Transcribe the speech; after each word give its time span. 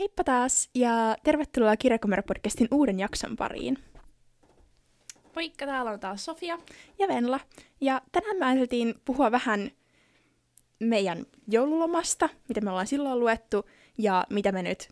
Heippa 0.00 0.24
taas 0.24 0.70
ja 0.74 1.16
tervetuloa 1.24 1.74
Kirjakomero-podcastin 1.74 2.68
uuden 2.70 2.98
jakson 2.98 3.36
pariin. 3.36 3.78
Moikka, 5.36 5.66
täällä 5.66 5.90
on 5.90 6.00
taas 6.00 6.24
Sofia. 6.24 6.58
Ja 6.98 7.08
Venla. 7.08 7.40
Ja 7.80 8.02
tänään 8.12 8.36
me 8.38 8.46
ajateltiin 8.46 8.94
puhua 9.04 9.30
vähän 9.30 9.70
meidän 10.78 11.26
joululomasta, 11.48 12.28
mitä 12.48 12.60
me 12.60 12.70
ollaan 12.70 12.86
silloin 12.86 13.20
luettu 13.20 13.70
ja 13.98 14.24
mitä 14.30 14.52
me 14.52 14.62
nyt 14.62 14.88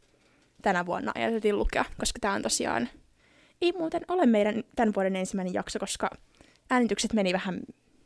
tänä 0.63 0.87
vuonna 0.87 1.13
ajateltiin 1.15 1.59
lukea, 1.59 1.85
koska 2.01 2.19
tämä 2.21 2.35
on 2.35 2.43
tosiaan, 2.43 2.89
ei 3.63 3.73
muuten 3.73 4.03
ole 4.09 4.27
meidän 4.27 4.65
tämän 4.77 4.95
vuoden 4.95 5.17
ensimmäinen 5.17 5.55
jakso, 5.55 5.79
koska 5.79 6.11
äänitykset 6.71 7.13
meni 7.13 7.33
vähän, 7.33 7.61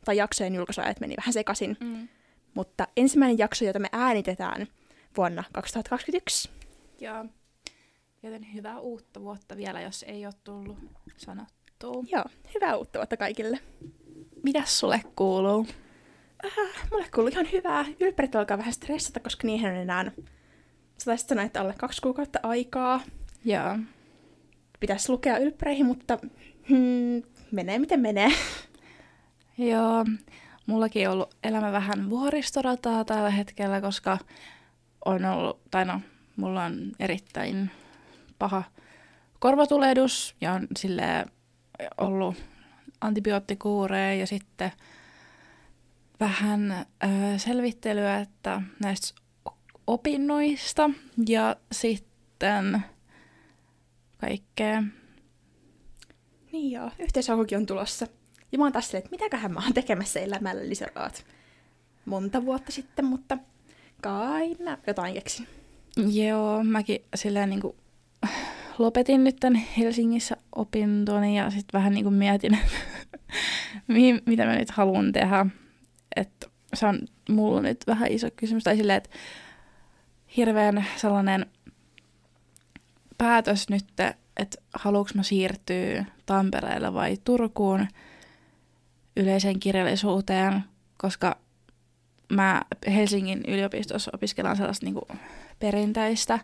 tai 0.05 0.17
jaksojen 0.17 0.55
julkaisuajat 0.55 0.99
meni 0.99 1.15
vähän 1.17 1.33
sekaisin. 1.33 1.77
Mm. 1.79 2.07
Mutta 2.53 2.87
ensimmäinen 2.97 3.37
jakso, 3.37 3.65
jota 3.65 3.79
me 3.79 3.89
äänitetään 3.91 4.67
vuonna 5.17 5.43
2021. 5.53 6.62
Ja 7.03 7.25
joten 8.23 8.53
hyvää 8.53 8.79
uutta 8.79 9.21
vuotta 9.21 9.57
vielä, 9.57 9.81
jos 9.81 10.05
ei 10.07 10.25
ole 10.25 10.33
tullut 10.43 10.77
sanottua. 11.17 12.03
Joo, 12.11 12.23
hyvää 12.55 12.75
uutta 12.75 12.99
vuotta 12.99 13.17
kaikille. 13.17 13.59
Mitäs 14.43 14.79
sulle 14.79 15.01
kuuluu? 15.15 15.67
Äh, 16.45 16.89
mulle 16.91 17.05
kuuluu 17.15 17.29
ihan 17.31 17.47
hyvää. 17.51 17.85
Ylppärit 17.99 18.35
alkaa 18.35 18.57
vähän 18.57 18.73
stressata, 18.73 19.19
koska 19.19 19.47
niihin 19.47 19.69
on 19.69 19.75
enää, 19.75 20.11
sä 20.97 21.05
taisit 21.05 21.29
sanoa, 21.29 21.43
että 21.43 21.61
alle 21.61 21.73
kaksi 21.77 22.01
kuukautta 22.01 22.39
aikaa. 22.43 23.01
Joo. 23.45 23.79
Pitäisi 24.79 25.11
lukea 25.11 25.37
ylppäreihin, 25.37 25.85
mutta 25.85 26.17
hmm, 26.69 27.23
menee 27.51 27.79
miten 27.79 27.99
menee. 27.99 28.29
Joo, 29.57 30.05
mullakin 30.65 31.07
on 31.07 31.13
ollut 31.13 31.35
elämä 31.43 31.71
vähän 31.71 32.09
vuoristorataa 32.09 33.05
tällä 33.05 33.29
hetkellä, 33.29 33.81
koska 33.81 34.17
on 35.05 35.25
ollut, 35.25 35.61
tai 35.71 35.85
no, 35.85 36.01
mulla 36.35 36.63
on 36.63 36.91
erittäin 36.99 37.71
paha 38.39 38.63
korvatulehdus 39.39 40.35
ja 40.41 40.53
on 40.53 40.67
sille 40.77 41.25
ollut 41.97 42.35
antibioottikuureja 43.01 44.13
ja 44.13 44.27
sitten 44.27 44.71
vähän 46.19 46.71
ö, 46.71 47.07
selvittelyä 47.37 48.17
että 48.17 48.61
näistä 48.83 49.21
opinnoista 49.87 50.89
ja 51.27 51.55
sitten 51.71 52.83
kaikkea. 54.17 54.83
Niin 56.51 56.71
joo, 56.71 56.91
yhteishakukin 56.99 57.57
on 57.57 57.65
tulossa. 57.65 58.07
Ja 58.51 58.57
mä 58.57 58.63
oon 58.63 58.73
taas 58.73 58.85
silleen, 58.85 59.05
että 59.05 59.11
mitäköhän 59.11 59.53
mä 59.53 59.59
oon 59.63 59.73
tekemässä 59.73 60.19
elämällä 60.19 60.69
lisäraat 60.69 61.25
monta 62.05 62.45
vuotta 62.45 62.71
sitten, 62.71 63.05
mutta 63.05 63.37
kai 64.01 64.55
mä 64.63 64.77
jotain 64.87 65.13
keksin. 65.13 65.47
Joo, 65.97 66.63
mäkin 66.63 66.99
silleen 67.15 67.49
niinku 67.49 67.75
lopetin 68.77 69.23
nyt 69.23 69.35
tän 69.39 69.55
Helsingissä 69.55 70.37
opintoni 70.55 71.37
ja 71.37 71.49
sitten 71.49 71.79
vähän 71.79 71.93
niinku 71.93 72.11
mietin, 72.11 72.57
mihin, 73.87 74.21
mitä 74.25 74.45
mä 74.45 74.55
nyt 74.55 74.71
haluan 74.71 75.11
tehdä. 75.11 75.45
Että 76.15 76.47
se 76.73 76.85
on 76.85 76.99
mulla 77.29 77.61
nyt 77.61 77.83
vähän 77.87 78.11
iso 78.11 78.27
kysymys. 78.35 78.63
Tai 78.63 78.77
silleen, 78.77 78.97
että 78.97 79.09
hirveän 80.37 80.85
sellainen 80.95 81.45
päätös 83.17 83.69
nyt, 83.69 83.85
että 84.37 84.57
haluanko 84.73 85.09
mä 85.15 85.23
siirtyä 85.23 86.05
Tampereelle 86.25 86.93
vai 86.93 87.17
Turkuun 87.23 87.87
yleiseen 89.17 89.59
kirjallisuuteen, 89.59 90.63
koska 90.97 91.37
mä 92.29 92.61
Helsingin 92.87 93.41
yliopistossa 93.47 94.11
opiskellaan 94.13 94.57
sellaista 94.57 94.85
niinku 94.85 95.07
perinteistä, 95.59 96.39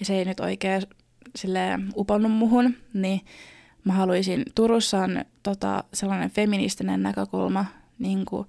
ja 0.00 0.04
se 0.04 0.18
ei 0.18 0.24
nyt 0.24 0.40
oikein 0.40 0.82
sille 1.36 1.60
uponnut 1.96 2.32
muhun, 2.32 2.76
niin 2.94 3.20
mä 3.84 3.92
haluaisin, 3.92 4.42
Turussa 4.54 4.98
on 4.98 5.24
tota, 5.42 5.84
sellainen 5.92 6.30
feministinen 6.30 7.02
näkökulma 7.02 7.64
niin 7.98 8.24
kuin 8.24 8.48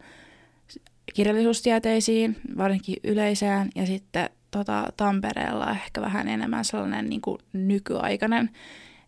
kirjallisuustieteisiin, 1.14 2.36
varsinkin 2.58 2.96
yleiseen, 3.04 3.70
ja 3.76 3.86
sitten 3.86 4.30
tota, 4.52 4.88
Tampereella 4.98 5.72
ehkä 5.72 6.02
vähän 6.02 6.28
enemmän 6.28 6.66
sellainen 6.66 7.10
niin 7.10 7.22
kuin 7.22 7.38
nykyaikainen, 7.54 8.50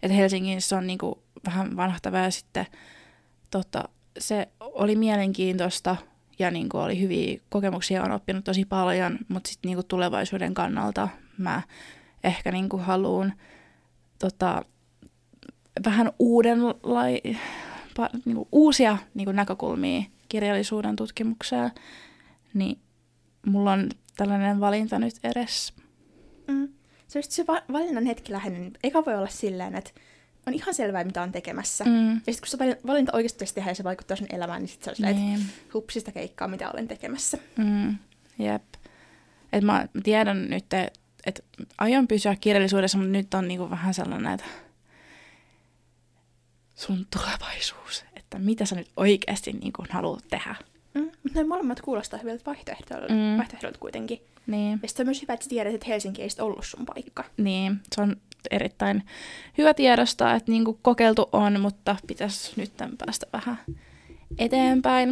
että 0.04 0.16
Helsingissä 0.16 0.78
on 0.78 0.88
niin 0.88 0.98
kuin, 0.98 1.16
vähän 1.46 1.78
vanhtava 1.78 2.18
ja 2.18 2.32
sitten. 2.32 2.66
Tota, 3.52 3.84
se 4.20 4.48
oli 4.60 4.96
mielenkiintoista 4.96 5.96
ja 6.40 6.52
niin 6.52 6.70
kuin, 6.70 6.82
oli 6.82 7.02
hyviä 7.02 7.40
kokemuksia, 7.50 8.04
on 8.04 8.12
oppinut 8.12 8.44
tosi 8.44 8.66
paljon, 8.66 9.20
mutta 9.28 9.50
sitten 9.50 9.70
niin 9.70 9.78
kuin, 9.78 9.88
tulevaisuuden 9.88 10.54
kannalta 10.54 11.10
mä 11.38 11.62
ehkä 12.24 12.52
niin 12.52 12.70
kuin, 12.70 12.84
haluan 12.84 13.34
tota, 14.20 14.66
vähän 15.86 16.12
uudenlai, 16.20 17.22
niin 18.26 18.36
kuin, 18.36 18.48
uusia 18.52 18.98
niin 19.14 19.26
kuin, 19.26 19.36
näkökulmia 19.36 20.04
kirjallisuuden 20.30 20.96
tutkimukseen, 20.96 21.72
niin 22.54 22.80
mulla 23.46 23.72
on 23.72 23.90
tällainen 24.18 24.60
valinta 24.60 25.00
nyt 25.00 25.14
edes. 25.24 25.74
Mm. 26.48 26.70
Se, 27.08 27.20
just 27.20 27.32
se 27.32 27.48
va- 27.48 27.64
valinnan 27.72 28.06
hetki 28.06 28.32
läheinen. 28.32 28.72
Eikä 28.84 29.06
voi 29.06 29.16
olla 29.16 29.28
silleen, 29.28 29.76
että 29.76 29.92
on 30.48 30.54
ihan 30.54 30.74
selvää, 30.74 31.04
mitä 31.04 31.22
on 31.22 31.32
tekemässä. 31.32 31.84
Mm. 31.84 32.10
Ja 32.28 32.34
sitten 32.34 32.40
kun 32.60 32.76
se 32.76 32.78
valinta 32.88 33.12
oikeasti 33.16 33.36
pitäisi 33.38 33.56
tehdä 33.56 33.72
ja 33.72 33.76
se 33.76 33.84
vaikuttaa 33.84 34.18
sun 34.18 34.28
elämään, 34.30 34.62
niin 34.62 34.70
sitten 34.70 34.86
se 34.86 34.90
on 34.90 34.96
silleen, 34.96 35.16
Niin. 35.16 35.36
että 35.42 35.54
hupsista 35.74 36.12
keikkaa, 36.12 36.48
mitä 36.48 36.72
olen 36.72 36.88
tekemässä. 36.88 37.38
Mm, 37.58 37.96
jep. 38.40 38.64
Et 39.54 39.64
mä 39.64 39.88
tiedän 40.04 40.50
nyt, 40.50 40.66
että 41.26 41.44
aion 41.78 42.08
pysyä 42.08 42.36
kirjallisuudessa, 42.36 42.98
mutta 42.98 43.12
nyt 43.12 43.34
on 43.34 43.48
niinku 43.48 43.70
vähän 43.70 43.94
sellainen, 43.94 44.34
että 44.34 44.46
sun 46.76 47.08
tulevaisuus, 47.14 48.06
että 48.16 48.40
mitä 48.40 48.66
sä 48.66 48.76
nyt 48.76 48.90
oikeasti 48.98 49.54
niinku 49.54 49.86
haluat 49.90 50.24
tehdä. 50.30 50.56
Mm. 50.94 51.02
Mutta 51.24 51.40
ne 51.40 51.44
molemmat 51.44 51.82
kuulostaa 51.82 52.20
hyviltä 52.20 52.46
vaihtoehdoilta, 52.46 53.14
Mm. 53.14 53.38
vaihtoehdoilta 53.38 53.80
kuitenkin. 53.80 54.22
Niin, 54.48 54.80
Ja 54.82 54.88
sitten 54.88 55.04
on 55.04 55.08
myös 55.08 55.22
hyvä, 55.22 55.34
että 55.34 55.50
tiedät, 55.50 55.74
että 55.74 55.88
Helsinki 55.88 56.22
ei 56.22 56.30
sit 56.30 56.40
ollut 56.40 56.66
sun 56.66 56.86
paikka. 56.86 57.24
niin, 57.38 57.80
se 57.96 58.02
on 58.02 58.16
erittäin 58.52 59.04
hyvä 59.58 59.74
tiedostaa, 59.74 60.36
että 60.36 60.52
niinku 60.52 60.80
kokeiltu 60.82 61.30
on, 61.32 61.62
mutta 61.62 61.96
pitäisi 62.08 62.54
nyt 62.56 62.72
päästä 62.98 63.26
vähän 63.34 63.58
eteenpäin. 64.38 65.10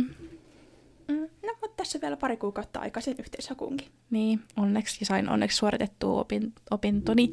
Mm. 1.07 1.19
No, 1.19 1.53
mutta 1.61 1.77
tässä 1.77 1.97
on 1.97 2.01
vielä 2.01 2.17
pari 2.17 2.37
kuukautta 2.37 2.79
aikaa 2.79 3.01
sen 3.01 3.15
yhteishakuunkin. 3.19 3.87
Niin, 4.09 4.41
onneksi 4.57 4.97
ja 5.01 5.05
sain 5.05 5.29
onneksi 5.29 5.57
suoritettua 5.57 6.19
opin, 6.19 6.53
opintoni. 6.71 7.31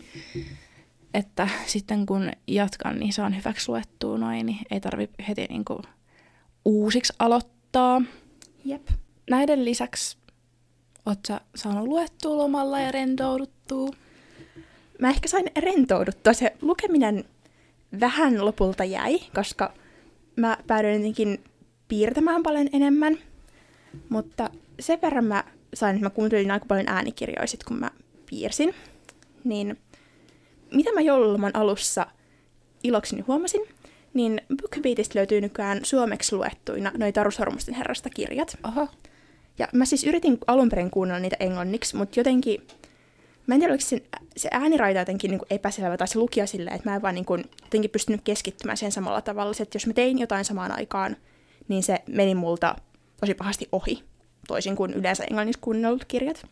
Että 1.15 1.49
sitten 1.67 2.07
kun 2.07 2.31
jatkan, 2.47 2.99
niin 2.99 3.13
se 3.13 3.23
on 3.23 3.37
hyväksi 3.37 3.69
luettua 3.69 4.19
noin, 4.19 4.47
niin 4.47 4.59
ei 4.71 4.81
tarvi 4.81 5.09
heti 5.29 5.47
niinku 5.47 5.83
uusiksi 6.65 7.13
aloittaa. 7.19 8.03
Jep. 8.65 8.89
Näiden 9.31 9.65
lisäksi 9.65 10.17
sä 11.29 11.41
saanut 11.55 11.89
luettua 11.89 12.37
lomalla 12.37 12.81
ja 12.81 12.93
rentouduttua. 12.93 13.91
Mä 15.01 15.09
ehkä 15.09 15.29
sain 15.29 15.47
rentouduttua. 15.59 16.33
Se 16.33 16.53
lukeminen 16.63 17.25
vähän 18.01 18.45
lopulta 18.47 18.85
jäi, 18.85 19.19
koska 19.35 19.73
mä 20.37 20.59
päädyin 20.67 20.95
jotenkin 20.95 21.45
piirtämään 21.89 22.43
paljon 22.43 22.69
enemmän. 22.73 23.19
Mutta 24.09 24.51
sen 24.81 25.01
verran 25.03 25.25
mä 25.25 25.45
sain, 25.75 25.97
että 25.97 26.07
mä 26.07 26.11
kuuntelin 26.11 26.51
aika 26.51 26.67
paljon 26.67 26.89
äänikirjoja 26.89 27.47
sit, 27.47 27.65
kun 27.65 27.79
mä 27.79 27.91
piirsin. 28.31 28.75
Niin 29.45 29.79
mitä 30.75 30.93
mä 30.93 31.01
joululoman 31.01 31.57
alussa 31.57 32.07
ilokseni 32.85 33.23
huomasin, 33.23 33.61
niin 34.15 34.41
BookBeatista 34.57 35.19
löytyy 35.19 35.41
nykyään 35.41 35.81
suomeksi 35.83 36.37
luettuina 36.37 36.93
noi 36.99 37.13
Taru 37.13 37.31
Sormusten 37.31 37.75
herrasta 37.75 38.11
kirjat. 38.11 38.59
Oho. 38.69 38.89
Ja 39.59 39.69
mä 39.73 39.85
siis 39.85 40.05
yritin 40.05 40.39
alun 40.47 40.69
perin 40.69 40.91
kuunnella 40.91 41.21
niitä 41.21 41.37
englanniksi, 41.41 41.97
mutta 41.97 42.21
jotenkin, 42.21 42.67
mä 43.51 43.55
en 43.55 43.61
tiedä, 43.61 43.73
oliko 43.73 43.85
se, 43.87 44.03
se 44.37 44.49
ääniraita 44.53 45.01
jotenkin 45.01 45.31
niin 45.31 45.41
epäselvä 45.51 45.97
tai 45.97 46.09
se 46.09 46.19
lukija 46.19 46.47
silleen, 46.47 46.77
että 46.77 46.91
mä 46.91 46.97
en 46.97 47.03
vaan 47.03 47.15
niin 47.15 47.25
kuin, 47.25 47.45
jotenkin 47.63 47.91
pystynyt 47.91 48.21
keskittymään 48.25 48.77
siihen 48.77 48.93
samalla 48.93 49.21
tavalla. 49.21 49.53
Se, 49.53 49.63
että 49.63 49.77
jos 49.77 49.87
mä 49.87 49.93
tein 49.93 50.19
jotain 50.19 50.45
samaan 50.45 50.73
aikaan, 50.73 51.17
niin 51.69 51.83
se 51.83 51.99
meni 52.07 52.35
multa 52.35 52.77
tosi 53.21 53.35
pahasti 53.35 53.69
ohi, 53.73 54.05
toisin 54.47 54.77
kuin 54.77 54.95
yleensä 54.95 55.25
englanniksi 55.25 55.61
kuunnellut 55.61 56.05
kirjat. 56.05 56.47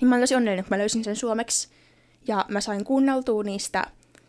Niin 0.00 0.08
mä 0.08 0.14
olen 0.14 0.22
tosi 0.22 0.34
onnellinen, 0.34 0.64
kun 0.64 0.76
mä 0.76 0.78
löysin 0.78 1.04
sen 1.04 1.16
suomeksi. 1.16 1.68
Ja 2.28 2.44
mä 2.48 2.60
sain 2.60 2.84
kuunneltua 2.84 3.42
niistä 3.42 3.84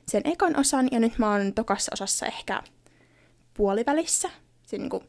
sen 0.07 0.21
ekan 0.25 0.59
osan, 0.59 0.87
ja 0.91 0.99
nyt 0.99 1.17
mä 1.17 1.31
oon 1.31 1.53
tokassa 1.53 1.91
osassa 1.93 2.25
ehkä 2.25 2.63
puolivälissä. 3.53 4.29
Se 4.67 4.77
niin 4.77 4.89
kuin 4.89 5.03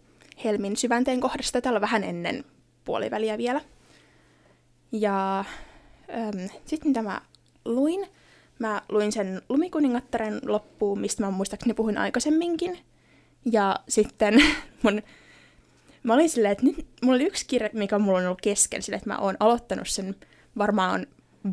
Helmin 0.44 0.76
syvänteen 0.76 1.20
kohdasta, 1.20 1.60
täällä 1.60 1.76
on 1.76 1.82
vähän 1.82 2.04
ennen 2.04 2.44
puoliväliä 2.84 3.38
vielä. 3.38 3.60
Ja 4.92 5.44
äm, 6.12 6.48
sitten 6.66 6.88
mitä 6.88 7.02
mä 7.02 7.20
luin, 7.64 8.06
mä 8.58 8.82
luin 8.88 9.12
sen 9.12 9.42
Lumikuningattaren 9.48 10.40
loppuun, 10.46 11.00
mistä 11.00 11.22
mä 11.22 11.30
muistaakseni 11.30 11.74
puhuin 11.74 11.98
aikaisemminkin. 11.98 12.78
Ja 13.44 13.76
sitten 13.88 14.34
mun, 14.82 15.02
mä 16.02 16.14
olin 16.14 16.28
silleen, 16.28 16.52
että 16.52 16.66
nyt 16.66 16.86
mulla 17.02 17.14
oli 17.14 17.24
yksi 17.26 17.46
kirja, 17.46 17.70
mikä 17.72 17.98
mulla 17.98 18.18
on 18.18 18.24
ollut 18.26 18.40
kesken, 18.40 18.82
silleen, 18.82 18.98
että 18.98 19.10
mä 19.10 19.18
oon 19.18 19.36
aloittanut 19.40 19.88
sen 19.88 20.16
varmaan 20.58 21.06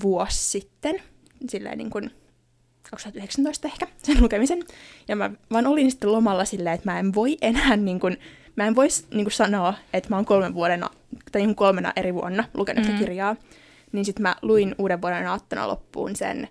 vuosi 0.03 0.49
sitten. 0.49 1.01
silleen 1.49 1.77
niin 1.77 1.89
kuin 1.89 2.11
2019 2.91 3.67
ehkä 3.67 3.87
sen 4.03 4.21
lukemisen. 4.21 4.63
Ja 5.07 5.15
mä 5.15 5.31
vaan 5.51 5.67
olin 5.67 5.91
sitten 5.91 6.11
lomalla 6.11 6.45
silleen, 6.45 6.75
että 6.75 6.91
mä 6.91 6.99
en 6.99 7.13
voi 7.13 7.37
enää 7.41 7.77
niin 7.77 7.99
kuin, 7.99 8.17
mä 8.55 8.67
en 8.67 8.75
voisi 8.75 9.05
niin 9.11 9.25
kuin 9.25 9.33
sanoa, 9.33 9.73
että 9.93 10.09
mä 10.09 10.15
oon 10.15 10.25
kolmen 10.25 10.53
vuodena, 10.53 10.89
tai 11.31 11.41
niin 11.41 11.55
kolmena 11.55 11.93
eri 11.95 12.13
vuonna 12.13 12.43
lukenut 12.53 12.87
mm. 12.87 12.97
kirjaa. 12.97 13.35
Niin 13.91 14.05
sitten 14.05 14.23
mä 14.23 14.35
luin 14.41 14.75
uuden 14.77 15.01
vuoden 15.01 15.27
aattona 15.27 15.67
loppuun 15.67 16.15
sen 16.15 16.47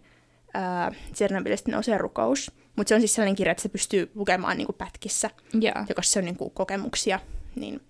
äh, 0.57 0.97
Tsernobylistä 1.13 1.73
nousee 1.73 1.99
rukous. 1.99 2.53
Mutta 2.77 2.89
se 2.89 2.95
on 2.95 3.01
siis 3.01 3.15
sellainen 3.15 3.37
kirja, 3.37 3.51
että 3.51 3.63
se 3.63 3.69
pystyy 3.69 4.11
lukemaan 4.15 4.57
niin 4.57 4.67
kuin 4.67 4.77
pätkissä. 4.77 5.31
Yeah. 5.63 5.89
Ja 5.89 5.95
koska 5.95 6.13
se 6.13 6.19
on 6.19 6.25
niin 6.25 6.37
kuin 6.37 6.51
kokemuksia, 6.51 7.21
niin 7.57 7.81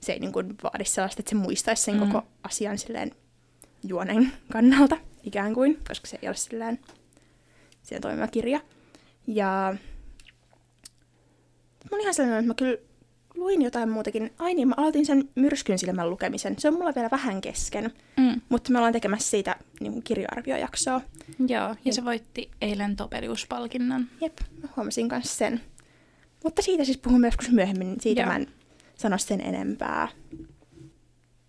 se 0.00 0.12
ei 0.12 0.18
niin 0.18 0.32
kuin 0.32 0.54
vaadi 0.62 0.84
sellaista, 0.84 1.20
että 1.20 1.30
se 1.30 1.36
muistaisi 1.36 1.82
sen 1.82 1.94
mm. 1.94 2.00
koko 2.00 2.26
asian 2.42 2.78
silleen 2.78 3.10
juonen 3.82 4.32
kannalta 4.52 4.96
ikään 5.22 5.54
kuin, 5.54 5.78
koska 5.88 6.06
se 6.06 6.18
ei 6.22 6.28
ole 6.28 6.36
silleen 6.36 6.78
siihen 7.82 8.02
toimiva 8.02 8.26
kirja. 8.26 8.60
Ja 9.26 9.76
mä 11.84 11.90
olin 11.92 12.02
ihan 12.02 12.14
sellainen, 12.14 12.38
että 12.38 12.48
mä 12.48 12.54
kyllä 12.54 12.78
luin 13.36 13.62
jotain 13.62 13.88
muutakin. 13.88 14.32
Ai 14.38 14.54
niin, 14.54 14.68
mä 14.68 14.74
aloitin 14.76 15.06
sen 15.06 15.28
myrskyn 15.34 15.78
silmän 15.78 16.10
lukemisen. 16.10 16.54
Se 16.58 16.68
on 16.68 16.74
mulla 16.74 16.94
vielä 16.94 17.08
vähän 17.12 17.40
kesken, 17.40 17.92
mm. 18.16 18.40
mutta 18.48 18.72
me 18.72 18.78
ollaan 18.78 18.92
tekemässä 18.92 19.30
siitä 19.30 19.56
niin 19.80 20.02
kirjoarviojaksoa. 20.02 21.00
Joo, 21.38 21.48
ja, 21.48 21.76
ja 21.84 21.92
se 21.92 22.04
voitti 22.04 22.50
eilen 22.60 22.96
Topelius-palkinnon. 22.96 24.06
Jep, 24.20 24.38
mä 24.62 24.68
huomasin 24.76 25.08
myös 25.12 25.38
sen. 25.38 25.60
Mutta 26.44 26.62
siitä 26.62 26.84
siis 26.84 26.98
puhun 26.98 27.24
joskus 27.24 27.50
myöhemmin, 27.50 27.96
siitä 28.00 28.20
Joo. 28.20 28.28
mä 28.28 28.36
en 28.36 28.46
sano 28.94 29.18
sen 29.18 29.40
enempää. 29.40 30.08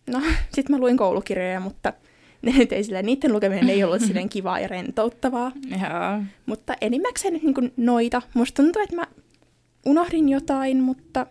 No, 0.07 0.21
sit 0.53 0.69
mä 0.69 0.77
luin 0.77 0.97
koulukirjoja, 0.97 1.59
mutta 1.59 1.93
ne 2.41 2.51
nyt 2.57 2.71
ei 2.71 2.83
sillä, 2.83 3.01
niiden 3.01 3.33
lukeminen 3.33 3.69
ei 3.69 3.83
ollut 3.83 4.01
silleen 4.01 4.29
kivaa 4.37 4.59
ja 4.59 4.67
rentouttavaa. 4.67 5.51
Joo. 5.69 6.23
Mutta 6.45 6.75
enimmäkseen 6.81 7.33
nyt 7.33 7.43
niin 7.43 7.73
noita. 7.77 8.21
Musta 8.33 8.63
tuntuu, 8.63 8.81
että 8.81 8.95
mä 8.95 9.07
unohdin 9.85 10.29
jotain, 10.29 10.83
mutta 10.83 11.27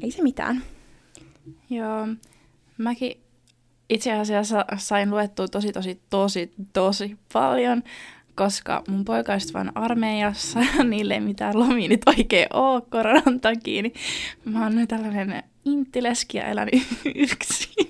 ei 0.00 0.10
se 0.10 0.22
mitään. 0.22 0.62
Joo, 1.70 2.08
mäkin 2.78 3.20
itse 3.88 4.12
asiassa 4.12 4.64
sain 4.76 5.10
luettua 5.10 5.48
tosi, 5.48 5.72
tosi, 5.72 6.00
tosi, 6.10 6.52
tosi 6.72 7.16
paljon, 7.32 7.82
koska 8.34 8.82
mun 8.88 9.04
poikaystävä 9.04 9.60
on 9.60 9.72
armeijassa 9.74 10.60
ja 10.60 10.84
niille 10.90 11.14
ei 11.14 11.20
mitään 11.20 11.58
lomia 11.58 11.88
nyt 11.88 12.02
oikein 12.06 12.46
ole 12.52 12.82
koronan 12.90 13.40
takia, 13.40 13.82
niin 13.82 13.94
mä 14.44 14.62
oon 14.62 14.76
nyt 14.76 14.88
tällainen 14.88 15.42
inttileski 15.64 16.38
ja 16.38 16.44
elän 16.44 16.68
yksin. 17.14 17.88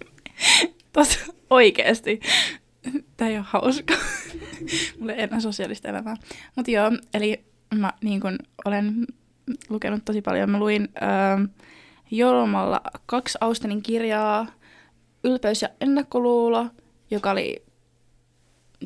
Tosi 0.92 1.18
oikeesti. 1.50 2.20
Tää 3.16 3.28
ei 3.28 3.36
ole 3.36 3.44
hauska. 3.48 3.94
Mulla 4.98 5.12
ei 5.12 5.22
enää 5.22 5.40
sosiaalista 5.40 5.88
elämää. 5.88 6.16
Mutta 6.56 6.70
joo, 6.70 6.90
eli 7.14 7.44
mä 7.74 7.92
niin 8.04 8.20
kun 8.20 8.38
olen 8.64 9.06
lukenut 9.68 10.04
tosi 10.04 10.22
paljon. 10.22 10.50
Mä 10.50 10.58
luin 10.58 10.88
öö, 11.02 11.46
joulumalla 12.10 12.80
kaksi 13.06 13.38
Austenin 13.40 13.82
kirjaa, 13.82 14.46
Ylpeys 15.24 15.62
ja 15.62 15.68
ennakkoluulo, 15.80 16.66
joka 17.10 17.30
oli 17.30 17.62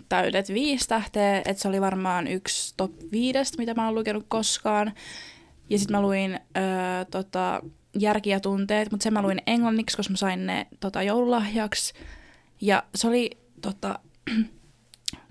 täydet 0.09 0.49
viisi 0.49 0.88
tähteä, 0.88 1.38
että 1.38 1.55
se 1.55 1.69
oli 1.69 1.81
varmaan 1.81 2.26
yksi 2.26 2.75
top 2.76 2.93
viidestä, 3.12 3.59
mitä 3.59 3.75
mä 3.75 3.85
oon 3.85 3.94
lukenut 3.94 4.25
koskaan. 4.29 4.93
Ja 5.71 5.79
sitten 5.79 5.97
mä 5.97 6.03
luin 6.03 6.41
öö, 6.56 7.05
tota, 7.11 7.62
Järki 7.99 8.31
ja 8.31 8.41
tunteet, 8.41 8.91
mutta 8.91 9.05
sen 9.05 9.12
mä 9.12 9.23
luin 9.23 9.43
englanniksi, 9.47 9.97
koska 9.97 10.12
mä 10.12 10.17
sain 10.17 10.47
ne 10.47 10.67
tota, 10.81 11.03
joululahjaksi. 11.03 11.94
Ja 12.61 12.82
se 12.94 13.09
oli 13.09 13.31
tota, 13.62 13.99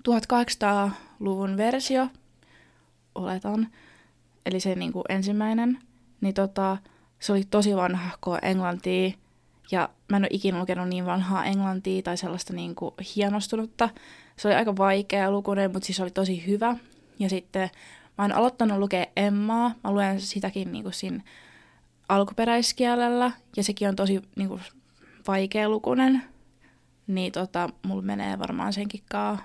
1800-luvun 0.08 1.56
versio, 1.56 2.08
oletan, 3.14 3.68
eli 4.46 4.60
se 4.60 4.74
niin 4.74 4.92
kuin 4.92 5.04
ensimmäinen. 5.08 5.78
Niin 6.20 6.34
tota, 6.34 6.76
se 7.24 7.32
oli 7.32 7.44
tosi 7.44 7.76
vanhahkoa 7.76 8.38
englantia, 8.38 9.10
ja 9.70 9.88
mä 10.10 10.16
en 10.16 10.22
ole 10.22 10.28
ikinä 10.30 10.58
lukenut 10.60 10.88
niin 10.88 11.06
vanhaa 11.06 11.44
englantia 11.44 12.02
tai 12.02 12.16
sellaista 12.16 12.52
niin 12.52 12.74
kuin 12.74 12.94
hienostunutta. 13.16 13.88
Se 14.36 14.48
oli 14.48 14.54
aika 14.54 14.76
vaikea 14.76 15.30
lukunen, 15.30 15.72
mutta 15.72 15.86
siis 15.86 16.00
oli 16.00 16.10
tosi 16.10 16.46
hyvä. 16.46 16.76
Ja 17.18 17.28
sitten 17.28 17.70
mä 18.18 18.24
oon 18.24 18.32
aloittanut 18.32 18.78
lukea 18.78 19.06
Emmaa. 19.16 19.74
Mä 19.84 19.90
luen 19.90 20.20
sitäkin 20.20 20.72
niin 20.72 20.82
kuin 20.82 20.92
siinä 20.92 21.22
alkuperäiskielellä, 22.08 23.32
ja 23.56 23.64
sekin 23.64 23.88
on 23.88 23.96
tosi 23.96 24.22
niin 24.36 24.48
kuin, 24.48 24.60
vaikea 25.26 25.68
lukunen. 25.68 26.22
Niin 27.06 27.32
tota, 27.32 27.68
mulla 27.86 28.02
menee 28.02 28.38
varmaan 28.38 28.72
senkin 28.72 29.02
kaa 29.10 29.38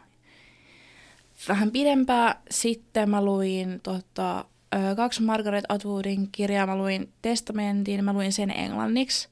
vähän 1.49 1.71
pidempää. 1.71 2.41
Sitten 2.51 3.09
mä 3.09 3.25
luin 3.25 3.79
tota, 3.83 4.45
kaksi 4.95 5.21
Margaret 5.21 5.65
Atwoodin 5.69 6.29
kirjaa. 6.31 6.67
Mä 6.67 6.77
luin 6.77 7.13
Testamentin, 7.21 8.03
mä 8.03 8.13
luin 8.13 8.33
sen 8.33 8.51
englanniksi, 8.51 9.29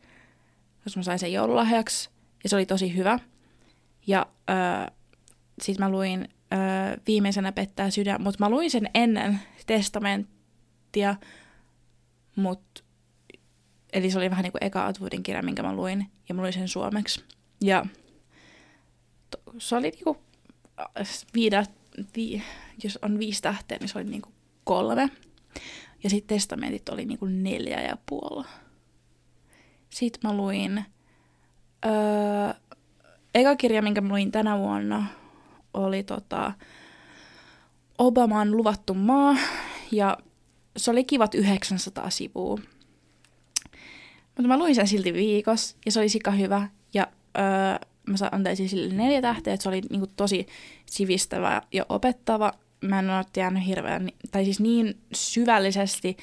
koska 0.84 1.00
mä 1.00 1.04
sain 1.04 1.20
sen 1.20 1.34
joululahjaksi. 1.34 2.10
Ja 2.44 2.50
se 2.50 2.56
oli 2.56 2.66
tosi 2.66 2.96
hyvä. 2.96 3.20
Ja 4.08 4.26
äh, 4.50 4.88
sitten 5.62 5.86
mä 5.86 5.92
luin 5.92 6.30
äh, 6.54 6.98
Viimeisenä 7.08 7.52
pettää 7.52 7.90
sydän, 7.90 8.22
mutta 8.22 8.44
mä 8.46 8.50
luin 8.50 8.72
sen 8.72 8.90
ennen 8.94 9.40
Testamenttia. 9.66 11.16
Mut, 12.36 12.84
eli 13.94 14.12
se 14.12 14.18
oli 14.18 14.30
vähän 14.30 14.44
niin 14.44 14.52
kuin 14.52 14.64
eka 14.64 14.88
Atwoodin 14.88 15.24
kirja, 15.24 15.44
minkä 15.44 15.64
mä 15.64 15.74
luin. 15.74 16.08
Ja 16.30 16.36
mä 16.36 16.42
luin 16.42 16.54
sen 16.54 16.68
suomeksi. 16.68 17.24
Ja 17.62 17.86
to, 19.30 19.38
se 19.58 19.76
oli 19.76 19.90
niinku 19.90 20.18
viida, 21.34 21.64
vi, 22.16 22.44
jos 22.84 23.00
on 23.02 23.20
viisi 23.20 23.42
tähteä, 23.42 23.78
niin 23.78 23.90
se 23.90 23.98
oli 23.98 24.06
niinku 24.06 24.30
kolme. 24.64 25.10
Ja 26.04 26.10
sitten 26.10 26.38
testamentit 26.38 26.90
oli 26.90 27.06
niinku 27.06 27.26
neljä 27.26 27.82
ja 27.82 27.98
puoli. 28.06 28.46
Sitten 29.90 30.20
mä 30.24 30.38
luin... 30.38 30.86
Öö, 31.86 32.54
eka 33.36 33.56
kirja, 33.56 33.82
minkä 33.82 34.02
mä 34.02 34.10
luin 34.10 34.32
tänä 34.32 34.58
vuonna, 34.58 35.06
oli 35.74 36.04
tota, 36.04 36.54
Obaman 37.98 38.52
luvattu 38.52 38.94
maa. 38.94 39.38
Ja 39.92 40.18
se 40.78 40.92
oli 40.92 41.04
kivat 41.04 41.36
900 41.36 42.10
sivua. 42.10 42.58
Mutta 44.26 44.48
mä 44.48 44.58
luin 44.58 44.76
sen 44.76 44.88
silti 44.88 45.14
viikossa 45.14 45.78
ja 45.86 45.92
se 45.92 46.00
oli 46.00 46.10
sika 46.10 46.32
hyvä. 46.32 46.70
Ja 46.94 47.08
öö, 47.38 47.88
mä 48.08 48.16
antaisin 48.32 48.70
sille 48.70 48.94
neljä 48.94 49.22
tähteä, 49.22 49.54
että 49.54 49.64
se 49.64 49.70
oli 49.70 49.82
niinku 49.90 50.08
tosi 50.16 50.48
sivistävä 50.86 51.62
ja 51.74 51.86
opettava 51.90 52.54
mä 52.82 53.00
en 53.00 53.10
ole 53.10 53.26
jäänyt 53.38 53.66
hirveän, 53.66 54.10
tai 54.32 54.44
siis 54.44 54.60
niin 54.60 54.98
syvällisesti 55.14 56.18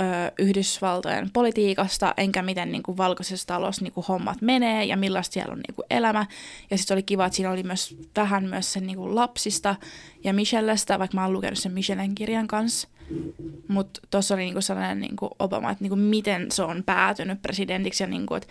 ö, 0.00 0.32
Yhdysvaltojen 0.38 1.30
politiikasta, 1.32 2.14
enkä 2.16 2.42
miten 2.42 2.72
niin 2.72 2.82
kuin 2.82 2.96
valkoisessa 2.96 3.46
talossa 3.46 3.82
niin 3.82 3.92
kuin 3.92 4.06
hommat 4.06 4.42
menee 4.42 4.84
ja 4.84 4.96
millaista 4.96 5.32
siellä 5.32 5.52
on 5.52 5.60
niin 5.68 5.74
kuin 5.74 5.86
elämä. 5.90 6.26
Ja 6.70 6.78
sitten 6.78 6.94
oli 6.94 7.02
kiva, 7.02 7.26
että 7.26 7.36
siinä 7.36 7.50
oli 7.50 7.62
myös 7.62 7.96
vähän 8.16 8.48
myös 8.48 8.72
sen 8.72 8.86
niin 8.86 8.96
kuin 8.96 9.14
lapsista 9.14 9.76
ja 10.24 10.32
Michellestä, 10.32 10.98
vaikka 10.98 11.14
mä 11.14 11.24
oon 11.24 11.32
lukenut 11.32 11.58
sen 11.58 11.72
Michellen 11.72 12.14
kirjan 12.14 12.46
kanssa. 12.46 12.88
Mutta 13.68 14.00
tuossa 14.10 14.34
oli 14.34 14.42
niinku 14.42 14.60
sellainen 14.60 15.00
niinku 15.00 15.30
Obama, 15.38 15.70
että 15.70 15.84
niinku 15.84 15.96
miten 15.96 16.50
se 16.50 16.62
on 16.62 16.82
päätynyt 16.86 17.42
presidentiksi 17.42 18.02
ja 18.02 18.06
niinku, 18.06 18.34
että 18.34 18.48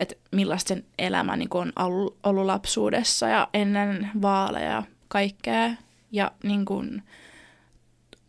et 0.00 0.18
millaista 0.32 0.68
sen 0.68 0.84
elämä 0.98 1.36
niinku 1.36 1.58
on 1.58 1.72
ollut, 1.76 2.46
lapsuudessa 2.46 3.28
ja 3.28 3.48
ennen 3.54 4.10
vaaleja 4.22 4.70
ja 4.70 4.82
kaikkea 5.08 5.70
ja 6.14 6.32
niin 6.42 6.64
kuin, 6.64 7.02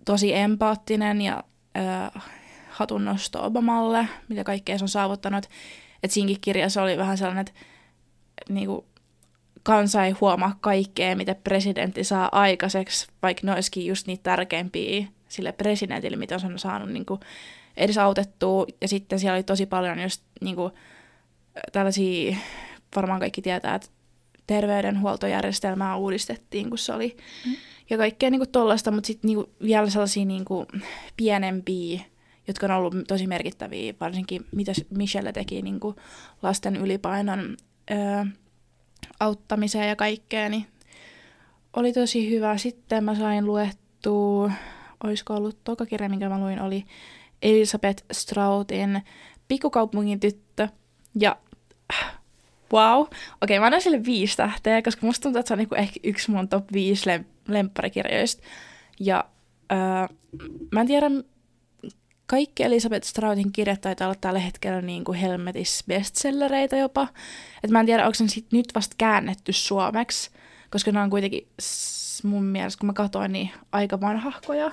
tosi 0.05 0.33
empaattinen 0.33 1.21
ja 1.21 1.43
äh, 1.77 2.23
hatunnosto 2.69 3.45
Obamalle, 3.45 4.07
mitä 4.29 4.43
kaikkea 4.43 4.77
se 4.77 4.83
on 4.83 4.89
saavuttanut. 4.89 5.45
Että 6.03 6.13
siinäkin 6.13 6.41
kirjassa 6.41 6.81
oli 6.81 6.97
vähän 6.97 7.17
sellainen, 7.17 7.41
että 7.41 7.61
niin 8.49 8.67
kuin, 8.67 8.85
kansa 9.63 10.05
ei 10.05 10.11
huomaa 10.11 10.57
kaikkea, 10.61 11.15
mitä 11.15 11.35
presidentti 11.35 12.03
saa 12.03 12.29
aikaiseksi, 12.31 13.07
vaikka 13.21 13.41
ne 13.43 13.53
olisikin 13.53 13.85
just 13.85 14.07
niitä 14.07 14.23
tärkeimpiä 14.23 15.07
sille 15.27 15.51
presidentille, 15.51 16.17
mitä 16.17 16.35
on 16.35 16.59
saanut 16.59 16.89
niin 16.89 17.05
kuin, 17.05 17.19
edes 17.77 17.97
autettua. 17.97 18.65
Ja 18.81 18.87
sitten 18.87 19.19
siellä 19.19 19.35
oli 19.35 19.43
tosi 19.43 19.65
paljon 19.65 20.01
just 20.01 20.23
niin 20.41 20.55
kuin, 20.55 20.73
tällaisia, 21.71 22.35
varmaan 22.95 23.19
kaikki 23.19 23.41
tietää, 23.41 23.75
että 23.75 23.87
terveydenhuoltojärjestelmää 24.47 25.95
uudistettiin, 25.95 26.69
kun 26.69 26.77
se 26.77 26.93
oli 26.93 27.17
mm 27.45 27.55
ja 27.89 27.97
kaikkea 27.97 28.29
niinku 28.29 28.45
tollaista, 28.45 28.91
mutta 28.91 29.07
sitten 29.07 29.27
niinku 29.27 29.49
vielä 29.63 29.89
sellaisia 29.89 30.25
niinku 30.25 30.65
pienempiä, 31.17 32.01
jotka 32.47 32.65
on 32.65 32.71
ollut 32.71 32.93
tosi 33.07 33.27
merkittäviä, 33.27 33.93
varsinkin 33.99 34.45
mitä 34.51 34.71
Michelle 34.89 35.33
teki 35.33 35.61
niinku 35.61 35.95
lasten 36.41 36.75
ylipainon 36.75 37.57
öö, 37.91 38.25
auttamiseen 39.19 39.89
ja 39.89 39.95
kaikkea, 39.95 40.49
niin 40.49 40.65
oli 41.73 41.93
tosi 41.93 42.29
hyvä. 42.29 42.57
Sitten 42.57 43.03
mä 43.03 43.15
sain 43.15 43.45
luettua, 43.45 44.51
olisiko 45.03 45.33
ollut 45.33 45.63
toka 45.63 45.85
kirja, 45.85 46.09
minkä 46.09 46.29
mä 46.29 46.39
luin, 46.39 46.61
oli 46.61 46.85
Elisabeth 47.41 48.03
Strautin 48.11 49.01
Pikkukaupungin 49.47 50.19
tyttö. 50.19 50.67
Ja 51.19 51.37
wow. 52.74 53.01
Okei, 53.01 53.17
okay, 53.41 53.60
mä 53.60 53.65
annan 53.65 53.81
sille 53.81 54.05
viisi 54.05 54.38
tähteä, 54.38 54.81
koska 54.81 55.05
musta 55.05 55.24
tuntuu, 55.24 55.39
että 55.39 55.48
se 55.48 55.53
on 55.53 55.57
niinku 55.57 55.75
ehkä 55.75 56.00
yksi 56.03 56.31
mun 56.31 56.48
top 56.48 56.74
viisi 56.74 57.10
lempparikirjoista. 57.48 58.43
Ja 59.00 59.25
öö, 59.72 60.17
mä 60.72 60.81
en 60.81 60.88
tiedä, 60.88 61.10
kaikki 62.25 62.63
Elisabeth 62.63 63.07
Straudin 63.07 63.51
kirjat 63.51 63.81
taitaa 63.81 64.07
olla 64.07 64.17
tällä 64.22 64.39
hetkellä 64.39 64.81
niin 64.81 65.03
kuin 65.03 65.17
Helmetis 65.17 65.84
bestsellereitä 65.88 66.77
jopa. 66.77 67.07
Et 67.63 67.72
mä 67.72 67.79
en 67.79 67.86
tiedä, 67.86 68.05
onko 68.05 68.17
ne 68.22 68.27
sit 68.27 68.51
nyt 68.51 68.67
vasta 68.75 68.95
käännetty 68.98 69.53
suomeksi, 69.53 70.31
koska 70.72 70.91
ne 70.91 71.01
on 71.01 71.10
kuitenkin 71.10 71.48
mun 72.24 72.45
mielestä, 72.45 72.79
kun 72.79 72.88
mä 72.88 72.93
katsoin, 72.93 73.31
niin 73.31 73.51
aika 73.72 74.01
vanhahkoja. 74.01 74.72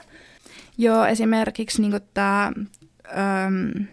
Joo, 0.79 1.07
esimerkiksi 1.07 1.83
niin 1.83 2.01
tämä 2.15 2.53
um, 2.57 3.87